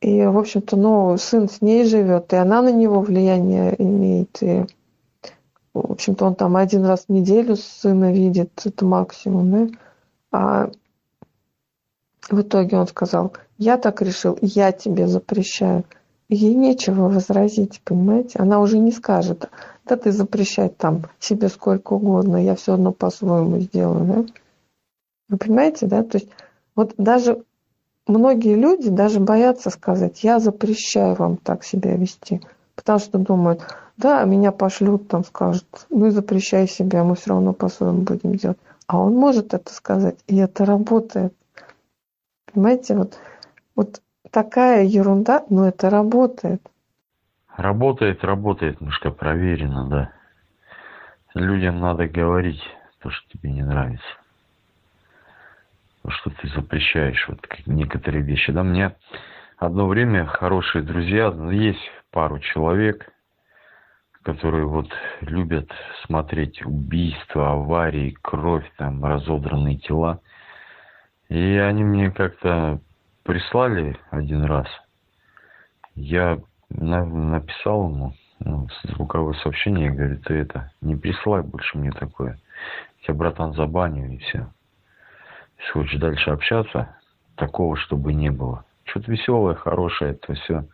И, 0.03 0.27
в 0.27 0.37
общем-то, 0.37 0.77
ну, 0.77 1.17
сын 1.17 1.49
с 1.49 1.61
ней 1.61 1.85
живет, 1.85 2.33
и 2.33 2.37
она 2.37 2.61
на 2.61 2.73
него 2.73 3.01
влияние 3.01 3.81
имеет. 3.81 4.43
И, 4.43 4.67
в 5.73 5.93
общем-то, 5.93 6.27
он 6.27 6.35
там 6.35 6.57
один 6.57 6.85
раз 6.85 7.05
в 7.07 7.13
неделю 7.13 7.55
сына 7.55 8.13
видит, 8.13 8.51
это 8.65 8.85
максимум, 8.85 9.51
да. 9.53 9.69
А 10.33 10.71
в 12.29 12.41
итоге 12.41 12.79
он 12.79 12.89
сказал, 12.89 13.33
я 13.59 13.79
так 13.79 14.03
решил, 14.03 14.37
я 14.41 14.73
тебе 14.73 15.07
запрещаю. 15.07 15.85
Ей 16.29 16.55
нечего 16.55 17.09
возразить, 17.09 17.81
понимаете? 17.85 18.41
Она 18.41 18.59
уже 18.59 18.79
не 18.79 18.91
скажет, 18.91 19.51
да 19.85 19.97
ты 19.97 20.11
запрещай 20.11 20.69
там 20.69 21.05
себе 21.21 21.49
сколько 21.49 21.93
угодно, 21.93 22.43
я 22.43 22.57
все 22.57 22.73
равно 22.73 22.91
по-своему 22.91 23.61
сделаю, 23.61 24.05
да? 24.05 24.33
Вы 25.29 25.37
понимаете, 25.37 25.87
да? 25.87 26.03
То 26.03 26.19
есть 26.19 26.29
вот 26.75 26.95
даже 26.97 27.45
многие 28.07 28.55
люди 28.55 28.91
даже 28.91 29.21
боятся 29.21 29.71
сказать, 29.71 30.25
я 30.25 30.39
запрещаю 30.39 31.15
вам 31.15 31.37
так 31.37 31.65
себя 31.65 31.97
вести, 31.97 32.41
потому 32.75 32.99
что 32.99 33.19
думают, 33.19 33.63
да, 33.97 34.25
меня 34.25 34.53
пошлют, 34.53 35.09
там 35.09 35.25
скажут, 35.25 35.87
ну 35.91 36.07
и 36.07 36.11
запрещай 36.11 36.67
себя, 36.67 37.05
мы 37.05 37.15
все 37.15 37.31
равно 37.31 37.53
по-своему 37.53 38.03
будем 38.03 38.35
делать. 38.35 38.59
А 38.87 38.99
он 38.99 39.15
может 39.15 39.55
это 39.55 39.73
сказать, 39.73 40.19
и 40.27 40.37
это 40.37 40.65
работает. 40.65 41.35
Понимаете, 42.53 42.97
вот, 42.97 43.19
вот 43.75 44.03
такая 44.31 44.85
ерунда, 44.85 45.45
но 45.49 45.69
это 45.69 45.89
работает. 45.89 46.61
Работает, 47.57 48.25
работает, 48.25 48.81
мышка, 48.81 49.11
проверено, 49.11 49.89
да. 49.89 50.13
Людям 51.35 51.81
надо 51.81 52.07
говорить 52.07 52.63
то, 53.01 53.11
что 53.11 53.31
тебе 53.31 53.53
не 53.53 53.63
нравится. 53.63 54.05
То, 56.03 56.11
что 56.11 56.31
ты 56.31 56.49
запрещаешь 56.49 57.29
вот 57.29 57.41
некоторые 57.67 58.23
вещи. 58.23 58.53
Да, 58.53 58.63
мне 58.63 58.97
одно 59.57 59.87
время 59.87 60.27
хорошие 60.27 60.83
друзья, 60.83 61.31
ну, 61.31 61.51
есть 61.51 61.91
пару 62.11 62.41
человек, 62.41 63.09
которые 64.23 64.67
вот 64.67 64.89
любят 65.21 65.71
смотреть 66.05 66.65
убийства, 66.65 67.53
аварии, 67.53 68.17
кровь, 68.21 68.69
там, 68.79 69.05
разодранные 69.05 69.79
тела. 69.79 70.21
И 71.29 71.57
они 71.57 71.85
мне 71.85 72.11
как-то 72.11 72.81
прислали 73.23 73.97
один 74.11 74.45
раз. 74.45 74.67
Я 75.95 76.41
на, 76.69 77.05
написал 77.05 77.89
ему 77.89 78.15
ну, 78.41 78.67
звуковое 78.85 79.35
сообщение, 79.35 79.93
говорю, 79.93 80.19
ты 80.19 80.35
это, 80.35 80.73
не 80.81 80.97
присылай 80.97 81.43
больше 81.43 81.79
мне 81.79 81.93
такое. 81.93 82.39
Я, 83.07 83.15
братан, 83.15 83.55
забаню 83.55 84.15
и 84.15 84.19
все. 84.19 84.49
Если 85.63 85.73
хочешь 85.73 86.01
дальше 86.01 86.31
общаться, 86.31 86.97
такого, 87.37 87.77
чтобы 87.77 88.13
не 88.13 88.31
было. 88.31 88.65
Что-то 88.85 89.13
веселое, 89.13 89.55
хорошее, 89.55 90.13
это 90.13 90.35
все. 90.35 90.65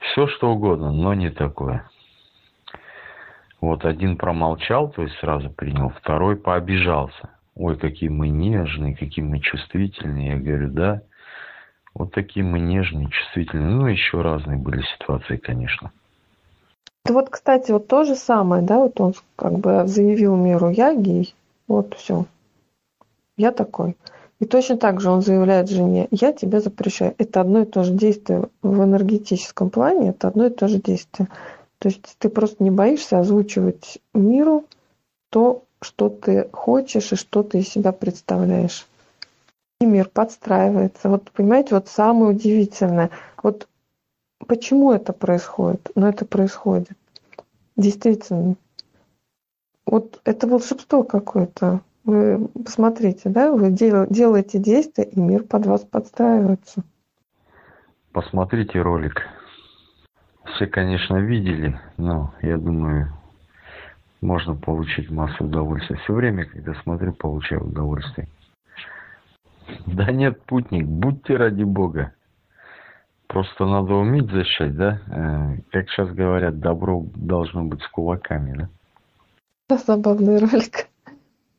Все 0.00 0.26
что 0.26 0.50
угодно, 0.50 0.92
но 0.92 1.14
не 1.14 1.30
такое. 1.30 1.88
Вот 3.60 3.84
один 3.84 4.16
промолчал, 4.16 4.90
то 4.90 5.02
есть 5.02 5.16
сразу 5.20 5.48
принял, 5.48 5.90
второй 5.90 6.36
пообижался. 6.36 7.30
Ой, 7.54 7.78
какие 7.78 8.10
мы 8.10 8.28
нежные, 8.28 8.96
какие 8.96 9.24
мы 9.24 9.38
чувствительные. 9.38 10.32
Я 10.32 10.38
говорю, 10.38 10.70
да, 10.70 11.02
вот 11.94 12.12
такие 12.12 12.44
мы 12.44 12.58
нежные, 12.58 13.08
чувствительные. 13.08 13.70
Ну, 13.70 13.86
еще 13.86 14.20
разные 14.20 14.58
были 14.58 14.82
ситуации, 14.98 15.36
конечно. 15.36 15.92
Вот, 17.06 17.30
кстати, 17.30 17.70
вот 17.70 17.86
то 17.86 18.04
же 18.04 18.16
самое, 18.16 18.62
да, 18.62 18.78
вот 18.78 19.00
он 19.00 19.14
как 19.36 19.58
бы 19.58 19.86
заявил 19.86 20.36
миру, 20.36 20.70
я 20.70 20.94
гей, 20.94 21.34
вот 21.68 21.94
все, 21.94 22.26
я 23.36 23.52
такой. 23.52 23.96
И 24.40 24.46
точно 24.46 24.76
так 24.76 25.00
же 25.00 25.10
он 25.10 25.22
заявляет 25.22 25.70
жене, 25.70 26.08
я 26.10 26.32
тебя 26.32 26.60
запрещаю. 26.60 27.14
Это 27.18 27.40
одно 27.40 27.62
и 27.62 27.64
то 27.64 27.84
же 27.84 27.92
действие 27.92 28.48
в 28.62 28.82
энергетическом 28.82 29.70
плане, 29.70 30.10
это 30.10 30.28
одно 30.28 30.46
и 30.46 30.50
то 30.50 30.68
же 30.68 30.78
действие. 30.78 31.28
То 31.78 31.88
есть 31.88 32.16
ты 32.18 32.28
просто 32.28 32.62
не 32.62 32.70
боишься 32.70 33.18
озвучивать 33.18 33.98
миру 34.12 34.64
то, 35.30 35.64
что 35.80 36.08
ты 36.08 36.48
хочешь 36.52 37.12
и 37.12 37.16
что 37.16 37.42
ты 37.42 37.58
из 37.58 37.68
себя 37.68 37.92
представляешь. 37.92 38.86
И 39.80 39.86
мир 39.86 40.08
подстраивается. 40.08 41.08
Вот 41.08 41.30
понимаете, 41.30 41.74
вот 41.74 41.88
самое 41.88 42.30
удивительное. 42.30 43.10
Вот 43.42 43.68
почему 44.46 44.92
это 44.92 45.12
происходит? 45.12 45.90
Но 45.94 46.08
это 46.08 46.24
происходит. 46.24 46.90
Действительно. 47.76 48.56
Вот 49.84 50.20
это 50.24 50.46
волшебство 50.46 51.02
какое-то. 51.02 51.80
Вы 52.04 52.48
посмотрите, 52.48 53.30
да, 53.30 53.50
вы 53.50 53.70
делаете 53.70 54.58
действия, 54.58 55.04
и 55.04 55.18
мир 55.18 55.44
под 55.44 55.66
вас 55.66 55.82
подстраивается. 55.82 56.84
Посмотрите 58.12 58.80
ролик 58.80 59.22
все, 60.54 60.66
конечно, 60.66 61.16
видели, 61.16 61.78
но 61.96 62.34
я 62.42 62.56
думаю, 62.58 63.12
можно 64.20 64.54
получить 64.54 65.10
массу 65.10 65.44
удовольствия. 65.44 65.96
Все 65.96 66.12
время, 66.12 66.46
когда 66.46 66.74
смотрю, 66.82 67.12
получаю 67.12 67.66
удовольствие. 67.66 68.28
Да 69.86 70.10
нет, 70.12 70.40
путник, 70.42 70.86
будьте 70.86 71.36
ради 71.36 71.64
Бога. 71.64 72.14
Просто 73.26 73.64
надо 73.64 73.94
уметь 73.94 74.30
защищать, 74.30 74.76
да? 74.76 75.00
Э, 75.08 75.56
как 75.72 75.88
сейчас 75.88 76.10
говорят, 76.10 76.60
добро 76.60 77.04
должно 77.16 77.64
быть 77.64 77.82
с 77.82 77.88
кулаками, 77.88 78.56
да? 78.56 78.68
Да, 79.68 79.78
забавный 79.78 80.38
ролик. 80.38 80.88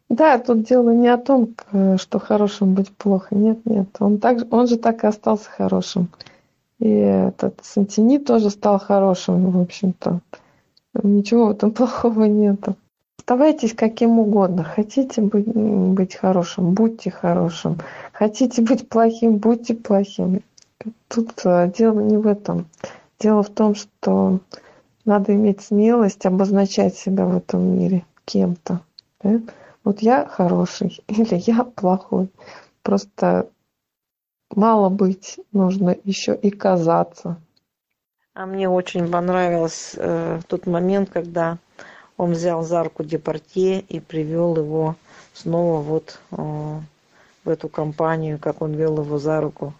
Да, 0.10 0.38
тут 0.38 0.64
дело 0.64 0.92
не 0.92 1.08
о 1.08 1.18
том, 1.18 1.56
что 1.98 2.20
хорошим 2.20 2.74
быть 2.76 2.92
плохо. 2.92 3.36
Нет, 3.36 3.66
нет. 3.66 3.88
Он, 4.00 4.20
так, 4.20 4.46
он 4.52 4.68
же 4.68 4.78
так 4.78 5.04
и 5.04 5.08
остался 5.08 5.50
хорошим. 5.50 6.10
И 6.80 6.90
этот 6.90 7.60
Сантини 7.64 8.20
тоже 8.20 8.50
стал 8.50 8.80
хорошим, 8.80 9.50
в 9.50 9.62
общем-то. 9.62 10.20
Ничего 11.04 11.48
в 11.48 11.52
этом 11.52 11.72
плохого 11.74 12.26
нету. 12.26 12.76
Оставайтесь 13.18 13.74
каким 13.74 14.20
угодно. 14.20 14.64
Хотите 14.64 15.22
быть, 15.22 15.48
быть 15.48 16.16
хорошим, 16.16 16.76
будьте 16.76 17.10
хорошим. 17.10 17.80
Хотите 18.14 18.62
быть 18.62 18.88
плохим, 18.88 19.38
будьте 19.38 19.74
плохим. 19.74 20.42
Тут 21.08 21.32
а, 21.44 21.68
дело 21.68 22.02
не 22.02 22.18
в 22.18 22.28
этом. 22.28 22.68
Дело 23.20 23.42
в 23.42 23.50
том, 23.50 23.74
что 23.74 24.40
надо 25.06 25.34
иметь 25.34 25.62
смелость 25.62 26.28
обозначать 26.28 26.96
себя 26.96 27.26
в 27.26 27.38
этом 27.38 27.80
мире 27.80 28.06
кем-то. 28.26 28.82
Да? 29.24 29.40
Вот 29.86 30.02
я 30.02 30.26
хороший 30.26 31.00
или 31.08 31.36
я 31.48 31.64
плохой. 31.64 32.28
Просто 32.82 33.48
мало 34.54 34.90
быть, 34.90 35.40
нужно 35.54 35.96
еще 36.04 36.36
и 36.36 36.50
казаться. 36.50 37.40
А 38.34 38.46
мне 38.46 38.68
очень 38.68 39.10
понравился 39.10 39.98
э, 39.98 40.42
тот 40.48 40.66
момент, 40.66 41.10
когда 41.10 41.58
он 42.18 42.32
взял 42.32 42.64
за 42.64 42.84
руку 42.84 43.04
Департье 43.04 43.80
и 43.80 44.00
привел 44.00 44.58
его 44.58 44.96
снова 45.34 45.82
вот 45.82 46.20
э, 46.32 46.36
в 47.46 47.50
эту 47.50 47.70
компанию, 47.70 48.40
как 48.40 48.62
он 48.62 48.74
вел 48.74 49.00
его 49.02 49.20
за 49.20 49.40
руку. 49.40 49.74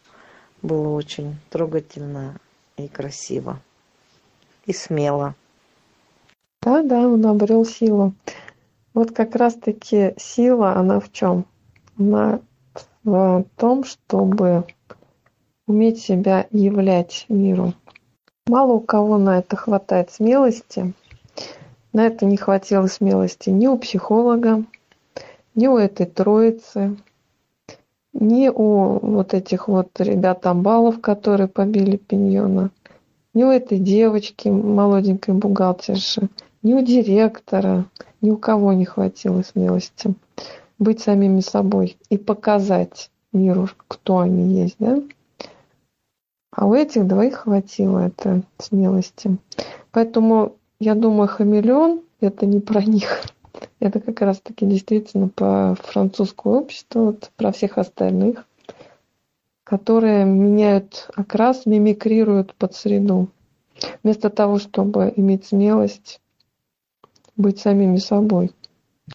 Было 0.62 0.90
очень 0.90 1.36
трогательно 1.50 2.38
и 2.78 2.88
красиво. 2.88 3.60
И 4.66 4.74
смело. 4.74 5.36
Да, 6.62 6.82
да, 6.82 7.00
он 7.08 7.26
обрел 7.26 7.66
силу. 7.66 8.14
Вот 8.96 9.12
как 9.12 9.36
раз-таки 9.36 10.14
сила, 10.16 10.78
она 10.78 11.02
в 11.02 11.12
чем? 11.12 11.46
Она 12.00 12.40
в 13.04 13.44
том, 13.58 13.84
чтобы 13.84 14.64
уметь 15.68 16.02
себя 16.02 16.48
являть 16.52 17.26
миру. 17.28 17.74
Мало 18.48 18.74
у 18.74 18.80
кого 18.80 19.18
на 19.18 19.40
это 19.40 19.58
хватает 19.58 20.12
смелости. 20.12 20.94
На 21.92 22.06
это 22.06 22.26
не 22.26 22.38
хватило 22.38 22.88
смелости 22.88 23.50
ни 23.50 23.68
у 23.68 23.78
психолога, 23.78 24.64
ни 25.56 25.68
у 25.68 25.78
этой 25.78 26.06
троицы, 26.06 26.96
ни 28.14 28.48
у 28.48 29.00
вот 29.00 29.34
этих 29.34 29.68
вот 29.68 29.90
ребят 30.00 30.46
амбалов, 30.46 31.02
которые 31.02 31.50
побили 31.50 31.98
Пиньона, 31.98 32.70
ни 33.34 33.44
у 33.44 33.50
этой 33.50 33.78
девочки, 33.78 34.48
молоденькой 34.48 35.34
бухгалтерши, 35.34 36.30
ни 36.64 36.74
у 36.74 36.82
директора, 36.82 37.86
ни 38.22 38.32
у 38.32 38.38
кого 38.38 38.74
не 38.74 38.86
хватило 38.86 39.42
смелости 39.42 40.16
быть 40.80 41.02
самими 41.02 41.40
собой 41.40 41.98
и 42.10 42.18
показать 42.18 43.10
миру, 43.32 43.70
кто 43.88 44.20
они 44.20 44.62
есть, 44.62 44.76
да? 44.80 45.02
А 46.52 46.66
у 46.66 46.74
этих 46.74 47.06
двоих 47.06 47.40
хватило 47.40 48.08
этой 48.08 48.44
смелости. 48.60 49.38
Поэтому 49.92 50.56
я 50.80 50.96
думаю, 50.96 51.28
хамелеон– 51.28 52.02
это 52.22 52.46
не 52.46 52.60
про 52.60 52.84
них. 52.84 53.24
Это 53.80 54.00
как 54.00 54.22
раз-таки 54.22 54.66
действительно 54.66 55.30
по 55.30 55.78
французскому 55.82 56.56
обществу, 56.56 57.06
вот, 57.06 57.32
про 57.38 57.52
всех 57.52 57.78
остальных, 57.78 58.46
которые 59.64 60.26
меняют 60.26 61.10
окрас, 61.16 61.66
мимикрируют 61.66 62.54
под 62.56 62.76
среду. 62.76 63.30
Вместо 64.04 64.30
того, 64.30 64.60
чтобы 64.60 65.14
иметь 65.16 65.46
смелость 65.46 66.20
быть 67.38 67.60
самими 67.60 67.98
собой– 67.98 68.52